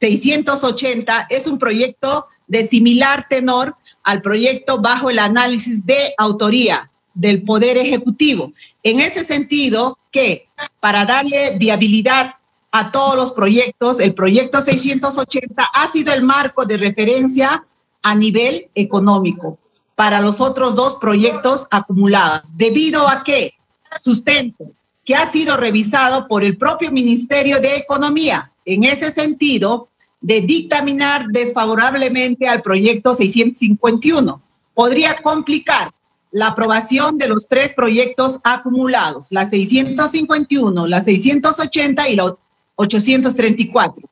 [0.00, 7.42] 680 es un proyecto de similar tenor al proyecto bajo el análisis de autoría del
[7.42, 8.52] Poder Ejecutivo.
[8.82, 10.48] En ese sentido, que
[10.80, 12.36] para darle viabilidad
[12.72, 14.00] a todos los proyectos.
[14.00, 17.64] El proyecto 680 ha sido el marco de referencia
[18.02, 19.58] a nivel económico
[19.94, 23.54] para los otros dos proyectos acumulados, debido a que
[24.00, 24.72] sustento
[25.04, 28.52] que ha sido revisado por el propio Ministerio de Economía.
[28.64, 29.88] En ese sentido,
[30.22, 34.40] de dictaminar desfavorablemente al proyecto 651.
[34.72, 35.92] Podría complicar
[36.30, 42.34] la aprobación de los tres proyectos acumulados, la 651, la 680 y la
[42.76, 44.08] 834.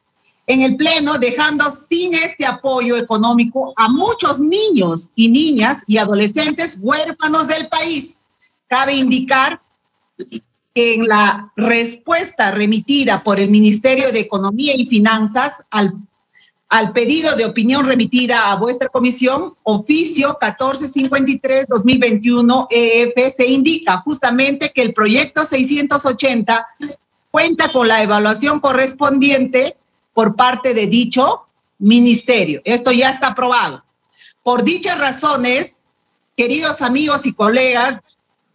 [0.50, 6.76] En el Pleno, dejando sin este apoyo económico a muchos niños y niñas y adolescentes
[6.80, 8.22] huérfanos del país.
[8.66, 9.62] Cabe indicar
[10.74, 15.94] que en la respuesta remitida por el Ministerio de Economía y Finanzas al
[16.68, 24.82] al pedido de opinión remitida a vuestra comisión, oficio 1453-2021 EF, se indica justamente que
[24.82, 26.66] el proyecto 680
[27.32, 29.76] cuenta con la evaluación correspondiente
[30.20, 31.46] por parte de dicho
[31.78, 32.60] ministerio.
[32.66, 33.82] Esto ya está aprobado.
[34.42, 35.78] Por dichas razones,
[36.36, 38.00] queridos amigos y colegas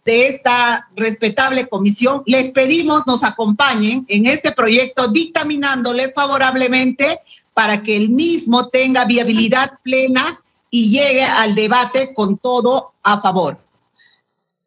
[0.04, 7.18] de esta respetable comisión, les pedimos nos acompañen en este proyecto dictaminándole favorablemente
[7.52, 13.58] para que el mismo tenga viabilidad plena y llegue al debate con todo a favor.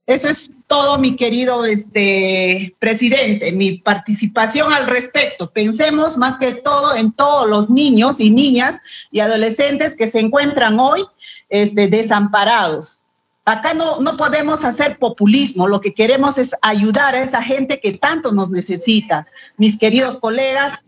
[0.05, 5.51] Eso es todo, mi querido este, presidente, mi participación al respecto.
[5.51, 8.79] Pensemos más que todo en todos los niños y niñas
[9.11, 11.05] y adolescentes que se encuentran hoy
[11.49, 13.03] este, desamparados
[13.49, 17.93] Acá no, no podemos hacer populismo, lo que queremos es ayudar a esa gente que
[17.93, 19.25] tanto nos necesita.
[19.57, 20.83] Mis queridos colegas,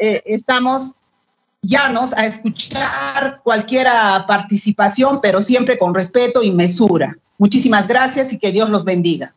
[0.00, 0.96] eh, estamos
[1.62, 3.86] llanos a escuchar cualquier
[4.26, 7.16] participación, pero siempre con respeto y mesura.
[7.42, 9.34] Muchísimas gracias y que Dios los bendiga.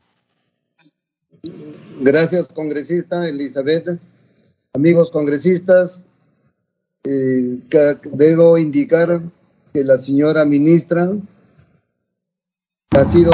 [2.02, 4.00] Gracias, congresista Elizabeth.
[4.74, 6.06] Amigos congresistas,
[7.04, 7.58] eh,
[8.14, 9.24] debo indicar
[9.74, 11.14] que la señora ministra
[12.92, 13.32] ha sido,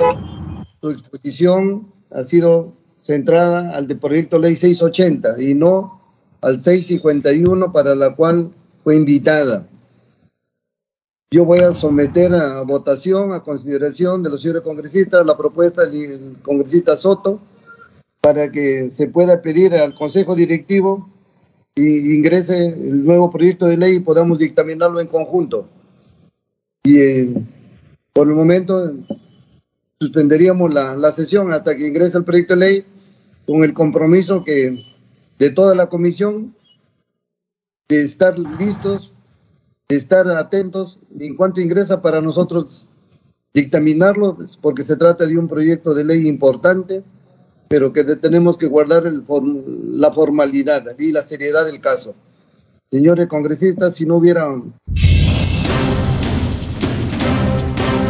[0.79, 6.01] su exposición ha sido centrada al de proyecto ley 680 y no
[6.39, 8.51] al 651 para la cual
[8.86, 9.67] fue invitada.
[11.34, 16.36] Yo voy a someter a votación, a consideración de los señores congresistas, la propuesta del
[16.41, 17.39] congresista Soto
[18.20, 21.10] para que se pueda pedir al Consejo Directivo
[21.74, 25.70] y ingrese el nuevo proyecto de ley y podamos dictaminarlo en conjunto.
[26.84, 27.34] Y eh,
[28.12, 28.94] por el momento
[30.02, 32.86] suspenderíamos la, la, sesión hasta que ingrese el proyecto de ley
[33.48, 34.84] con el compromiso que
[35.39, 36.54] de toda la comisión
[37.88, 39.15] de estar listos,
[39.95, 42.88] estar atentos en cuanto ingresa para nosotros
[43.54, 47.04] dictaminarlo, pues, porque se trata de un proyecto de ley importante,
[47.67, 52.15] pero que tenemos que guardar la formalidad y la seriedad del caso.
[52.91, 54.47] Señores congresistas, si no hubiera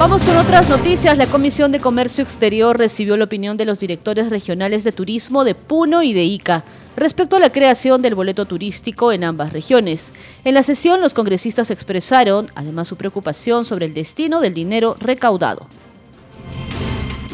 [0.02, 1.16] Vamos con otras noticias.
[1.16, 5.54] La Comisión de Comercio Exterior recibió la opinión de los directores regionales de turismo de
[5.54, 10.14] Puno y de Ica respecto a la creación del boleto turístico en ambas regiones.
[10.44, 15.68] En la sesión, los congresistas expresaron además su preocupación sobre el destino del dinero recaudado.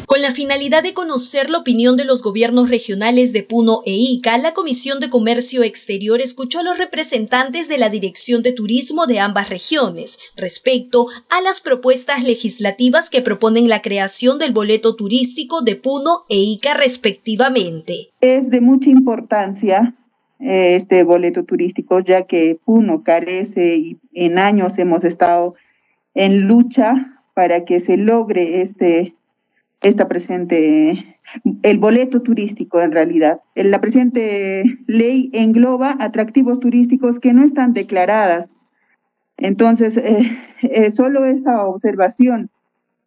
[0.08, 4.38] Con la finalidad de conocer la opinión de los gobiernos regionales de Puno e Ica,
[4.38, 9.18] la Comisión de Comercio Exterior escuchó a los representantes de la Dirección de Turismo de
[9.20, 15.76] ambas regiones respecto a las propuestas legislativas que proponen la creación del boleto turístico de
[15.76, 18.08] Puno e Ica respectivamente.
[18.22, 19.94] Es de mucha importancia
[20.40, 25.54] eh, este boleto turístico, ya que Puno carece y en años hemos estado
[26.14, 29.17] en lucha para que se logre este
[29.80, 31.20] esta presente,
[31.62, 33.40] el boleto turístico en realidad.
[33.54, 38.48] La presente ley engloba atractivos turísticos que no están declaradas.
[39.36, 40.30] Entonces, eh,
[40.62, 42.50] eh, solo esa observación,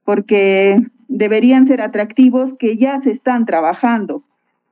[0.06, 4.24] porque deberían ser atractivos que ya se están trabajando.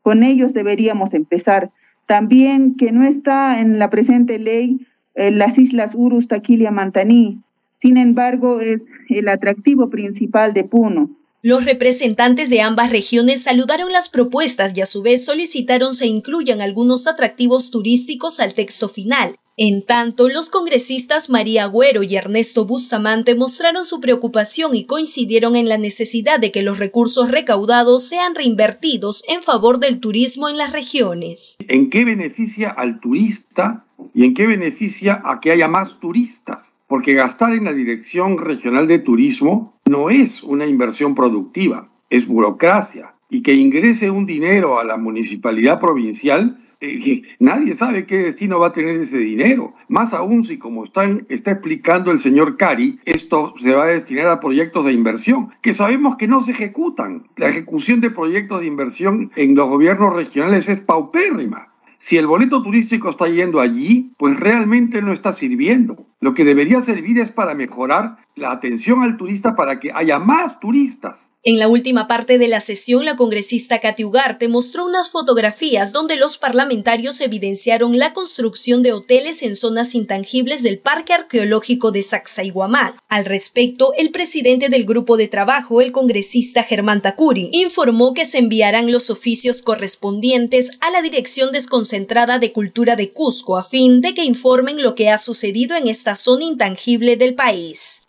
[0.01, 1.71] Con ellos deberíamos empezar.
[2.05, 7.43] También que no está en la presente ley eh, las islas Urus, Taquilia, Mantaní.
[7.77, 11.18] Sin embargo, es el atractivo principal de Puno.
[11.41, 16.59] Los representantes de ambas regiones saludaron las propuestas y a su vez solicitaron se incluyan
[16.59, 19.37] algunos atractivos turísticos al texto final.
[19.55, 25.69] En tanto, los congresistas María Agüero y Ernesto Bustamante mostraron su preocupación y coincidieron en
[25.69, 30.73] la necesidad de que los recursos recaudados sean reinvertidos en favor del turismo en las
[30.73, 31.55] regiones.
[31.69, 36.75] ¿En qué beneficia al turista y en qué beneficia a que haya más turistas?
[36.89, 43.13] Porque gastar en la Dirección Regional de Turismo no es una inversión productiva, es burocracia.
[43.29, 48.67] Y que ingrese un dinero a la municipalidad provincial eh, nadie sabe qué destino va
[48.67, 49.73] a tener ese dinero.
[49.87, 54.27] Más aún si, como están, está explicando el señor Cari, esto se va a destinar
[54.27, 57.27] a proyectos de inversión, que sabemos que no se ejecutan.
[57.37, 61.69] La ejecución de proyectos de inversión en los gobiernos regionales es paupérrima.
[61.97, 66.05] Si el boleto turístico está yendo allí, pues realmente no está sirviendo.
[66.21, 70.59] Lo que debería servir es para mejorar la atención al turista para que haya más
[70.59, 71.31] turistas.
[71.41, 76.17] En la última parte de la sesión, la congresista Katy Ugarte mostró unas fotografías donde
[76.17, 82.95] los parlamentarios evidenciaron la construcción de hoteles en zonas intangibles del Parque Arqueológico de Sacsayhuamán.
[83.07, 88.39] Al respecto, el presidente del grupo de trabajo, el congresista Germán Takuri, informó que se
[88.39, 94.13] enviarán los oficios correspondientes a la Dirección Desconcentrada de Cultura de Cusco a fin de
[94.13, 98.03] que informen lo que ha sucedido en esta zona intangible del país.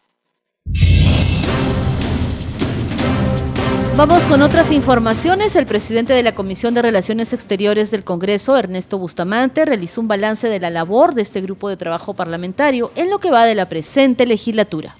[3.96, 5.56] Vamos con otras informaciones.
[5.56, 10.48] El presidente de la Comisión de Relaciones Exteriores del Congreso, Ernesto Bustamante, realizó un balance
[10.48, 13.68] de la labor de este grupo de trabajo parlamentario en lo que va de la
[13.68, 14.96] presente legislatura.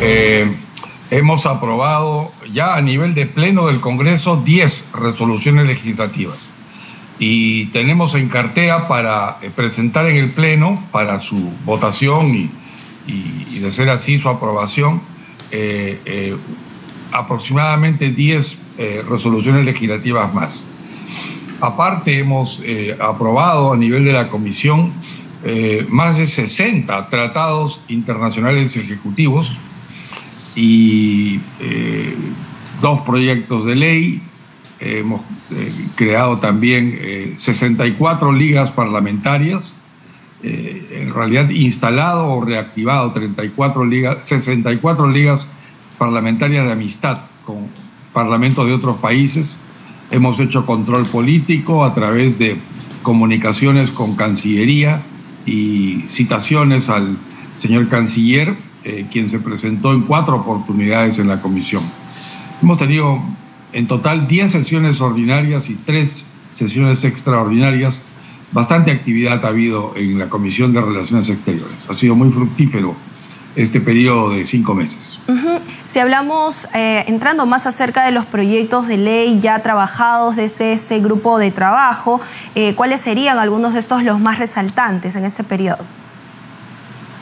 [0.00, 0.52] Eh,
[1.12, 6.57] hemos aprobado ya a nivel de pleno del Congreso 10 resoluciones legislativas
[7.18, 12.50] y tenemos en cartera para eh, presentar en el pleno para su votación y,
[13.60, 15.00] de ser así su aprobación
[15.50, 16.36] eh,
[17.12, 20.66] aproximadamente 10 eh, resoluciones legislativas más.
[21.60, 24.92] Aparte, hemos eh, aprobado a nivel de la Comisión
[25.44, 29.56] eh, más de 60 tratados internacionales ejecutivos
[30.54, 31.40] y
[32.80, 34.22] dos proyectos de ley.
[34.80, 35.22] Hemos
[35.96, 39.74] creado también 64 ligas parlamentarias,
[40.42, 45.48] en realidad instalado o reactivado 34 ligas, 64 ligas
[45.98, 47.66] parlamentarias de amistad con
[48.12, 49.56] parlamentos de otros países.
[50.10, 52.56] Hemos hecho control político a través de
[53.02, 55.00] comunicaciones con Cancillería
[55.44, 57.16] y citaciones al
[57.58, 61.82] señor canciller, eh, quien se presentó en cuatro oportunidades en la comisión.
[62.62, 63.22] Hemos tenido
[63.72, 68.02] en total 10 sesiones ordinarias y 3 sesiones extraordinarias.
[68.52, 71.76] Bastante actividad ha habido en la Comisión de Relaciones Exteriores.
[71.88, 72.96] Ha sido muy fructífero
[73.56, 75.20] este periodo de cinco meses.
[75.84, 81.00] Si hablamos, eh, entrando más acerca de los proyectos de ley ya trabajados desde este
[81.00, 82.20] grupo de trabajo,
[82.54, 85.84] eh, ¿cuáles serían algunos de estos los más resaltantes en este periodo?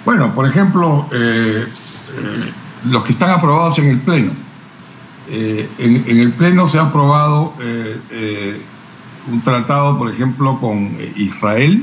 [0.05, 1.67] Bueno, por ejemplo, eh,
[2.85, 4.46] los que están aprobados en el Pleno.
[5.29, 7.55] En, en, el Pleno se ha aprobado
[9.31, 11.83] un tratado, por ejemplo, con Israel,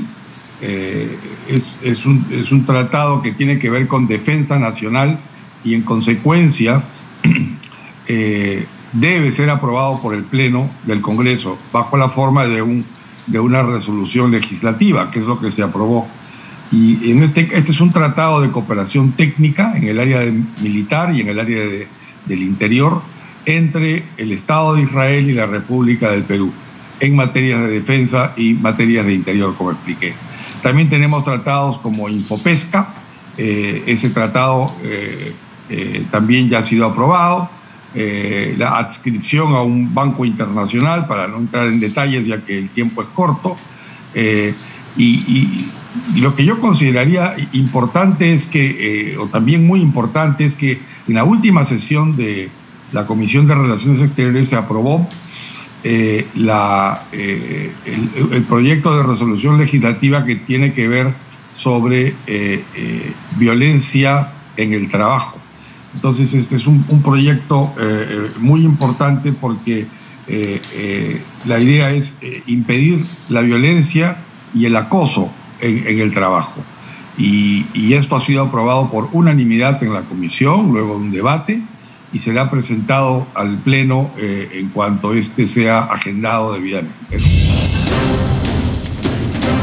[0.60, 1.18] eh,
[1.48, 5.18] es, un, tratado que tiene que ver con defensa nacional
[5.64, 6.82] y en consecuencia
[8.08, 14.30] eh, debe ser aprobado por el Pleno del Congreso bajo la forma de una resolución
[14.30, 16.06] legislativa, que es lo que se aprobó.
[16.72, 20.22] Y en este, este es un tratado de cooperación técnica en el área
[20.62, 21.62] militar y en el área
[22.26, 23.02] del interior
[23.46, 26.52] entre el Estado de Israel y la República del Perú
[27.00, 30.14] en materias de defensa y materias de interior, como expliqué.
[30.62, 32.88] También tenemos tratados como Infopesca,
[33.36, 35.34] eh, ese tratado eh,
[35.68, 37.50] eh, también ya ha sido aprobado,
[37.94, 43.02] la adscripción a un banco internacional, para no entrar en detalles ya que el tiempo
[43.02, 43.56] es corto,
[44.96, 45.66] y,
[46.16, 51.22] lo que yo consideraría importante es que, o también muy importante, es que en la
[51.22, 52.50] última sesión de
[52.94, 55.06] la Comisión de Relaciones Exteriores se aprobó
[55.82, 56.26] eh,
[57.12, 57.72] eh,
[58.32, 61.12] el, proyecto de resolución legislativa que tiene que ver
[61.52, 62.62] sobre eh,
[63.36, 65.38] violencia en el trabajo.
[65.94, 67.72] Entonces, este es un, proyecto
[68.40, 69.86] muy importante porque
[71.44, 72.16] la idea es
[72.46, 74.16] impedir la violencia
[74.52, 76.60] y el acoso en, el trabajo.
[77.16, 81.62] Y, esto ha sido aprobado por unanimidad en la comisión, luego de un debate,
[82.14, 87.18] y será presentado al Pleno eh, en cuanto este sea agendado debidamente.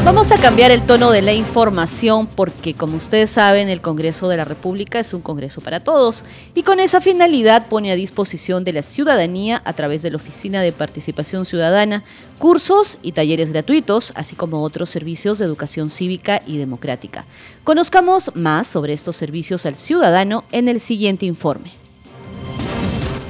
[0.04, 4.36] Vamos a cambiar el tono de la información porque, como ustedes saben, el Congreso de
[4.36, 8.74] la República es un Congreso para todos y con esa finalidad pone a disposición de
[8.74, 12.04] la ciudadanía, a través de la Oficina de Participación Ciudadana,
[12.39, 17.26] cursos y talleres gratuitos, así como otros servicios de educación cívica y democrática.
[17.64, 21.80] Conozcamos más sobre estos servicios al ciudadano en el siguiente informe.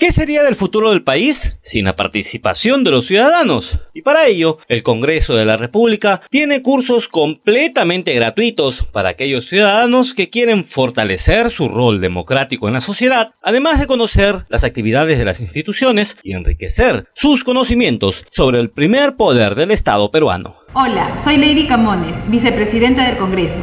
[0.02, 3.82] ¿Qué sería del futuro del país sin la participación de los ciudadanos?
[3.94, 10.16] Y para ello, el Congreso de la República tiene cursos completamente gratuitos para aquellos ciudadanos
[10.16, 15.26] que quieren fortalecer su rol democrático en la sociedad, además de conocer las actividades de
[15.26, 20.56] las instituciones y enriquecer sus conocimientos sobre el primer poder del Estado peruano.
[20.74, 23.60] Hola, soy Lady Camones, vicepresidenta del Congreso.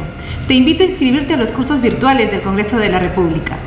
[0.47, 3.59] Te invito a inscribirte a los cursos virtuales del Congreso de la República.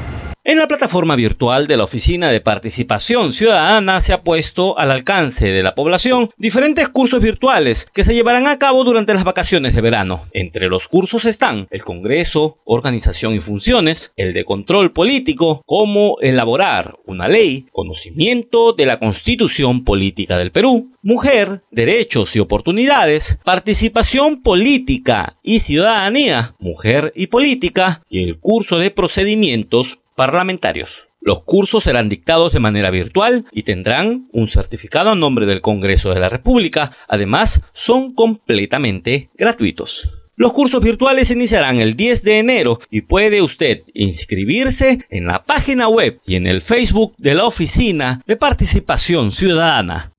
[0.45, 5.53] En la plataforma virtual de la Oficina de Participación Ciudadana se ha puesto al alcance
[5.53, 9.80] de la población diferentes cursos virtuales que se llevarán a cabo durante las vacaciones de
[9.80, 10.24] verano.
[10.32, 16.97] Entre los cursos están el Congreso, Organización y Funciones, el de Control Político, cómo elaborar
[17.07, 25.36] una ley, conocimiento de la Constitución Política del Perú, Mujer, Derechos y Oportunidades, Participación Política
[25.45, 31.08] y Ciudadanía, Mujer y Política, y el curso de Procedimientos parlamentarios.
[31.20, 36.12] Los cursos serán dictados de manera virtual y tendrán un certificado a nombre del Congreso
[36.12, 36.96] de la República.
[37.06, 40.10] Además, son completamente gratuitos.
[40.34, 45.88] Los cursos virtuales iniciarán el 10 de enero y puede usted inscribirse en la página
[45.88, 50.12] web y en el Facebook de la Oficina de Participación Ciudadana.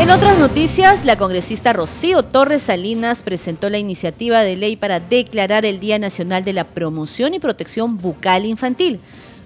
[0.00, 5.66] En otras noticias, la congresista Rocío Torres Salinas presentó la iniciativa de ley para declarar
[5.66, 9.00] el Día Nacional de la Promoción y Protección Bucal Infantil.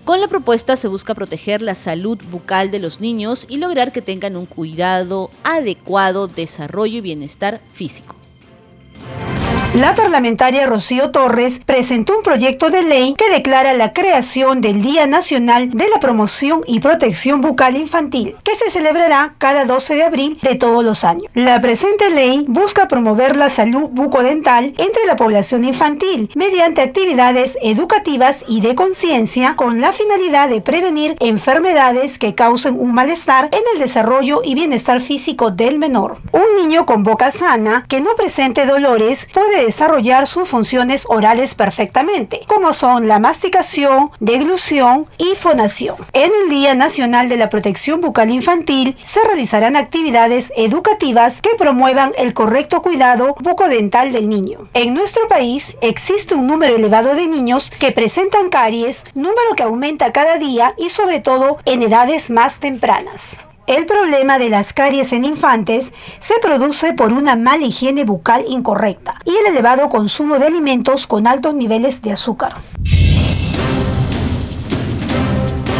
[0.04, 4.00] Con la propuesta se busca proteger la salud bucal de los niños y lograr que
[4.00, 8.14] tengan un cuidado adecuado, desarrollo y bienestar físico.
[9.74, 15.08] La parlamentaria Rocío Torres presentó un proyecto de ley que declara la creación del Día
[15.08, 20.38] Nacional de la Promoción y Protección Bucal Infantil, que se celebrará cada 12 de abril
[20.42, 21.24] de todos los años.
[21.34, 28.44] La presente ley busca promover la salud bucodental entre la población infantil mediante actividades educativas
[28.46, 33.80] y de conciencia con la finalidad de prevenir enfermedades que causen un malestar en el
[33.80, 36.18] desarrollo y bienestar físico del menor.
[36.30, 42.42] Un niño con boca sana que no presente dolores puede desarrollar sus funciones orales perfectamente,
[42.46, 45.96] como son la masticación, deglución y fonación.
[46.12, 52.12] En el Día Nacional de la Protección Bucal Infantil se realizarán actividades educativas que promuevan
[52.16, 54.68] el correcto cuidado bucodental del niño.
[54.74, 60.12] En nuestro país existe un número elevado de niños que presentan caries, número que aumenta
[60.12, 63.38] cada día y sobre todo en edades más tempranas.
[63.66, 69.14] El problema de las caries en infantes se produce por una mala higiene bucal incorrecta
[69.24, 72.52] y el elevado consumo de alimentos con altos niveles de azúcar.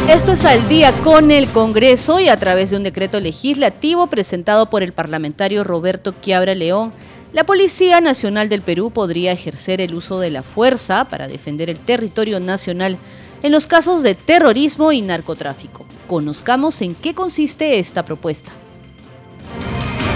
[0.09, 4.71] Esto es al día con el Congreso y a través de un decreto legislativo presentado
[4.71, 6.91] por el parlamentario Roberto Quiabra León,
[7.35, 11.81] la Policía Nacional del Perú podría ejercer el uso de la fuerza para defender el
[11.81, 12.97] territorio nacional
[13.45, 15.85] en los casos de terrorismo y narcotráfico.
[16.07, 18.51] Conozcamos en qué consiste esta propuesta.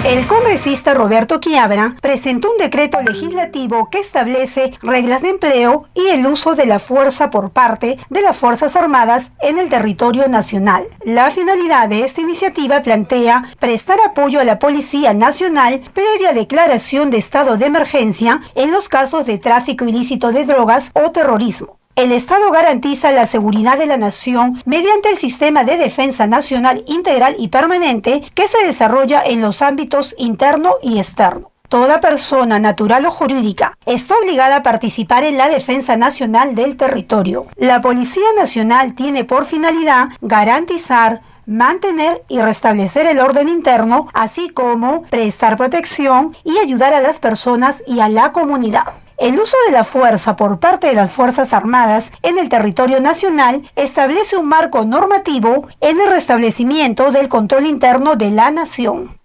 [0.02, 6.26] El congresista Roberto Quiabra presentó un decreto legislativo que establece reglas de empleo y el
[6.26, 10.86] uso de la fuerza por parte de las Fuerzas Armadas en el territorio nacional.
[11.04, 17.18] La finalidad de esta iniciativa plantea prestar apoyo a la Policía Nacional previa declaración de
[17.18, 21.77] estado de emergencia en los casos de tráfico ilícito de drogas o terrorismo.
[21.98, 27.34] El Estado garantiza la seguridad de la nación mediante el sistema de defensa nacional integral
[27.40, 31.50] y permanente que se desarrolla en los ámbitos interno y externo.
[31.68, 37.48] Toda persona natural o jurídica está obligada a participar en la defensa nacional del territorio.
[37.56, 45.02] La Policía Nacional tiene por finalidad garantizar mantener y restablecer el orden interno, así como
[45.10, 48.84] prestar protección y ayudar a las personas y a la comunidad.
[49.18, 53.68] El uso de la fuerza por parte de las Fuerzas Armadas en el territorio nacional
[53.74, 59.18] establece un marco normativo en el restablecimiento del control interno de la nación.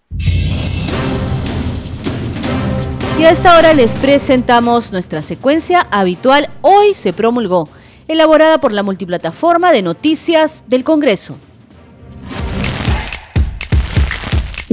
[3.20, 7.70] Y a esta hora les presentamos nuestra secuencia habitual Hoy se promulgó,
[8.08, 11.38] elaborada por la multiplataforma de noticias del Congreso.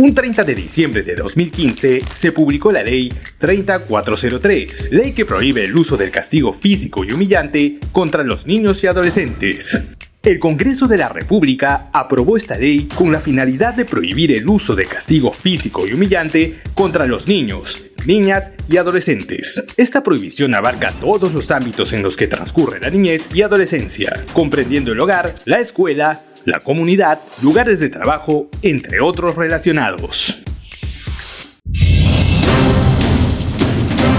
[0.01, 5.77] Un 30 de diciembre de 2015 se publicó la Ley 3403, ley que prohíbe el
[5.77, 9.89] uso del castigo físico y humillante contra los niños y adolescentes.
[10.23, 14.75] El Congreso de la República aprobó esta ley con la finalidad de prohibir el uso
[14.75, 19.63] de castigo físico y humillante contra los niños, niñas y adolescentes.
[19.77, 24.93] Esta prohibición abarca todos los ámbitos en los que transcurre la niñez y adolescencia, comprendiendo
[24.93, 30.39] el hogar, la escuela, la comunidad, lugares de trabajo, entre otros relacionados.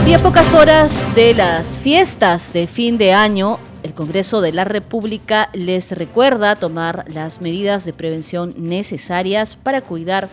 [0.08, 4.66] Y a pocas horas de las fiestas de fin de año, El Congreso de la
[4.66, 10.30] República les recuerda tomar las medidas de prevención necesarias para cuidar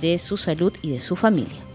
[0.00, 1.67] de su salud y de su familia.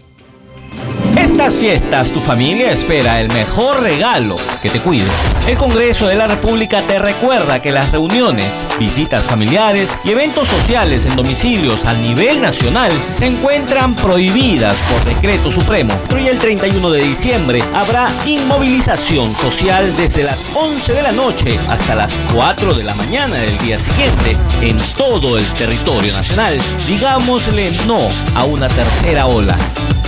[1.34, 5.12] Estas fiestas tu familia espera el mejor regalo, que te cuides.
[5.48, 11.06] El Congreso de la República te recuerda que las reuniones, visitas familiares y eventos sociales
[11.06, 15.92] en domicilios a nivel nacional se encuentran prohibidas por decreto supremo.
[16.14, 21.96] Hoy el 31 de diciembre habrá inmovilización social desde las 11 de la noche hasta
[21.96, 26.56] las 4 de la mañana del día siguiente en todo el territorio nacional.
[26.86, 28.06] Digámosle no
[28.36, 29.58] a una tercera ola.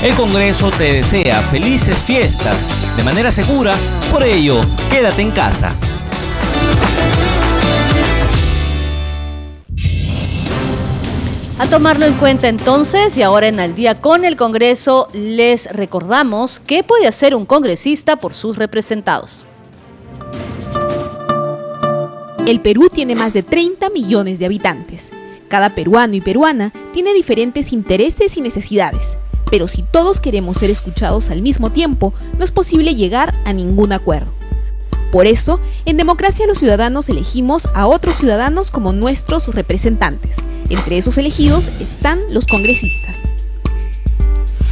[0.02, 3.74] El Congreso te desea felices fiestas de manera segura,
[4.12, 5.74] por ello, quédate en casa.
[11.58, 16.60] A tomarlo en cuenta entonces y ahora en Al día con el Congreso les recordamos
[16.60, 19.46] qué puede hacer un congresista por sus representados.
[22.46, 25.08] El Perú tiene más de 30 millones de habitantes.
[25.48, 29.16] Cada peruano y peruana tiene diferentes intereses y necesidades
[29.50, 33.92] pero si todos queremos ser escuchados al mismo tiempo, no es posible llegar a ningún
[33.92, 34.32] acuerdo.
[35.12, 40.36] Por eso, en democracia los ciudadanos elegimos a otros ciudadanos como nuestros representantes.
[40.68, 43.16] Entre esos elegidos están los congresistas.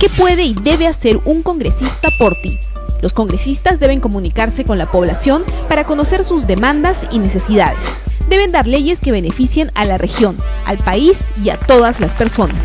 [0.01, 2.59] ¿Qué puede y debe hacer un congresista por ti?
[3.01, 7.85] Los congresistas deben comunicarse con la población para conocer sus demandas y necesidades.
[8.29, 12.61] Deben dar leyes que beneficien a la región, al país y a todas las personas.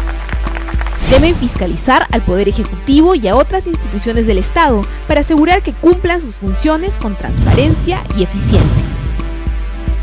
[1.10, 6.22] Deben fiscalizar al Poder Ejecutivo y a otras instituciones del Estado para asegurar que cumplan
[6.22, 8.86] sus funciones con transparencia y eficiencia.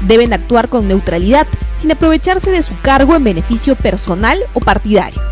[0.08, 5.22] Deben actuar con neutralidad, sin aprovecharse de su cargo en beneficio personal o partidario.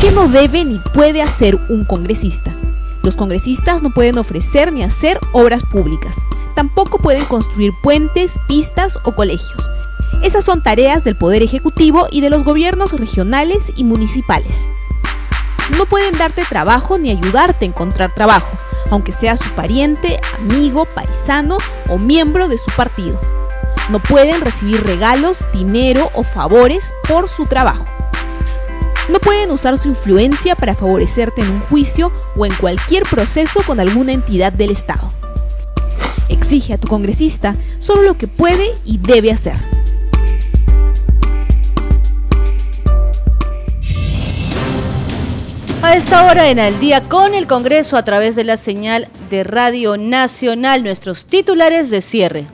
[0.00, 2.50] ¿Qué no debe ni puede hacer un congresista?
[3.02, 6.16] Los congresistas no pueden ofrecer ni hacer obras públicas.
[6.54, 9.68] Tampoco pueden construir puentes, pistas o colegios.
[10.22, 14.66] Esas son tareas del Poder Ejecutivo y de los gobiernos regionales y municipales
[15.76, 18.50] no pueden darte trabajo ni ayudarte a encontrar trabajo,
[18.90, 21.58] aunque sea su pariente, amigo, paisano
[21.88, 23.20] o miembro de su partido.
[23.90, 27.84] No pueden recibir regalos, dinero o favores por su trabajo.
[29.08, 33.80] No pueden usar su influencia para favorecerte en un juicio o en cualquier proceso con
[33.80, 35.10] alguna entidad del Estado.
[36.28, 39.56] Exige a tu congresista solo lo que puede y debe hacer.
[45.82, 49.42] A esta hora en Al día con el Congreso a través de la señal de
[49.42, 52.46] Radio Nacional, nuestros titulares de cierre.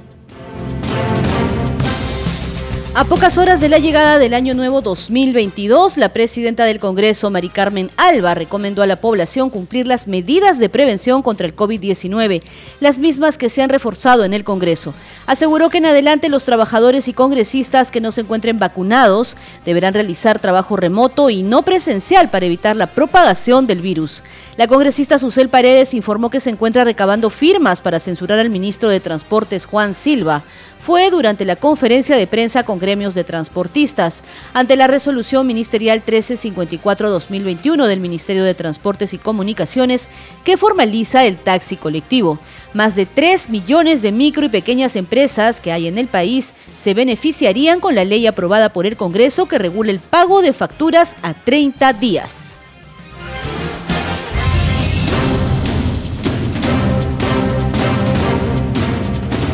[2.99, 7.49] A pocas horas de la llegada del año nuevo 2022, la presidenta del Congreso, Mari
[7.49, 12.43] Carmen Alba, recomendó a la población cumplir las medidas de prevención contra el COVID-19,
[12.81, 14.95] las mismas que se han reforzado en el Congreso.
[15.27, 20.41] Aseguró que en adelante los trabajadores y congresistas que no se encuentren vacunados deberán realizar
[20.41, 24.25] trabajo remoto y no presencial para evitar la propagación del virus.
[24.57, 28.99] La congresista Susel Paredes informó que se encuentra recabando firmas para censurar al ministro de
[28.99, 30.43] Transportes Juan Silva
[30.79, 34.23] fue durante la conferencia de prensa con gremios de transportistas
[34.55, 40.09] ante la resolución ministerial 1354-2021 del Ministerio de Transportes y Comunicaciones
[40.43, 42.39] que formaliza el taxi colectivo.
[42.73, 46.95] Más de 3 millones de micro y pequeñas empresas que hay en el país se
[46.95, 51.35] beneficiarían con la ley aprobada por el Congreso que regula el pago de facturas a
[51.35, 52.58] 30 días.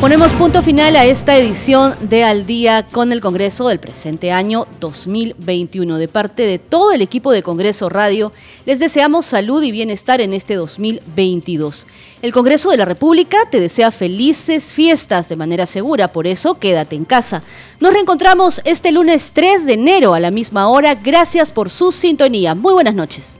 [0.01, 4.67] Ponemos punto final a esta edición de Al día con el Congreso del presente año
[4.79, 5.97] 2021.
[5.97, 8.33] De parte de todo el equipo de Congreso Radio,
[8.65, 11.87] les deseamos salud y bienestar en este 2022.
[12.21, 16.95] El Congreso de la República te desea felices fiestas de manera segura, por eso quédate
[16.95, 17.41] en casa.
[17.79, 20.95] Nos reencontramos este lunes 3 de enero a la misma hora.
[20.95, 22.53] Gracias por su sintonía.
[22.53, 23.39] Muy buenas noches.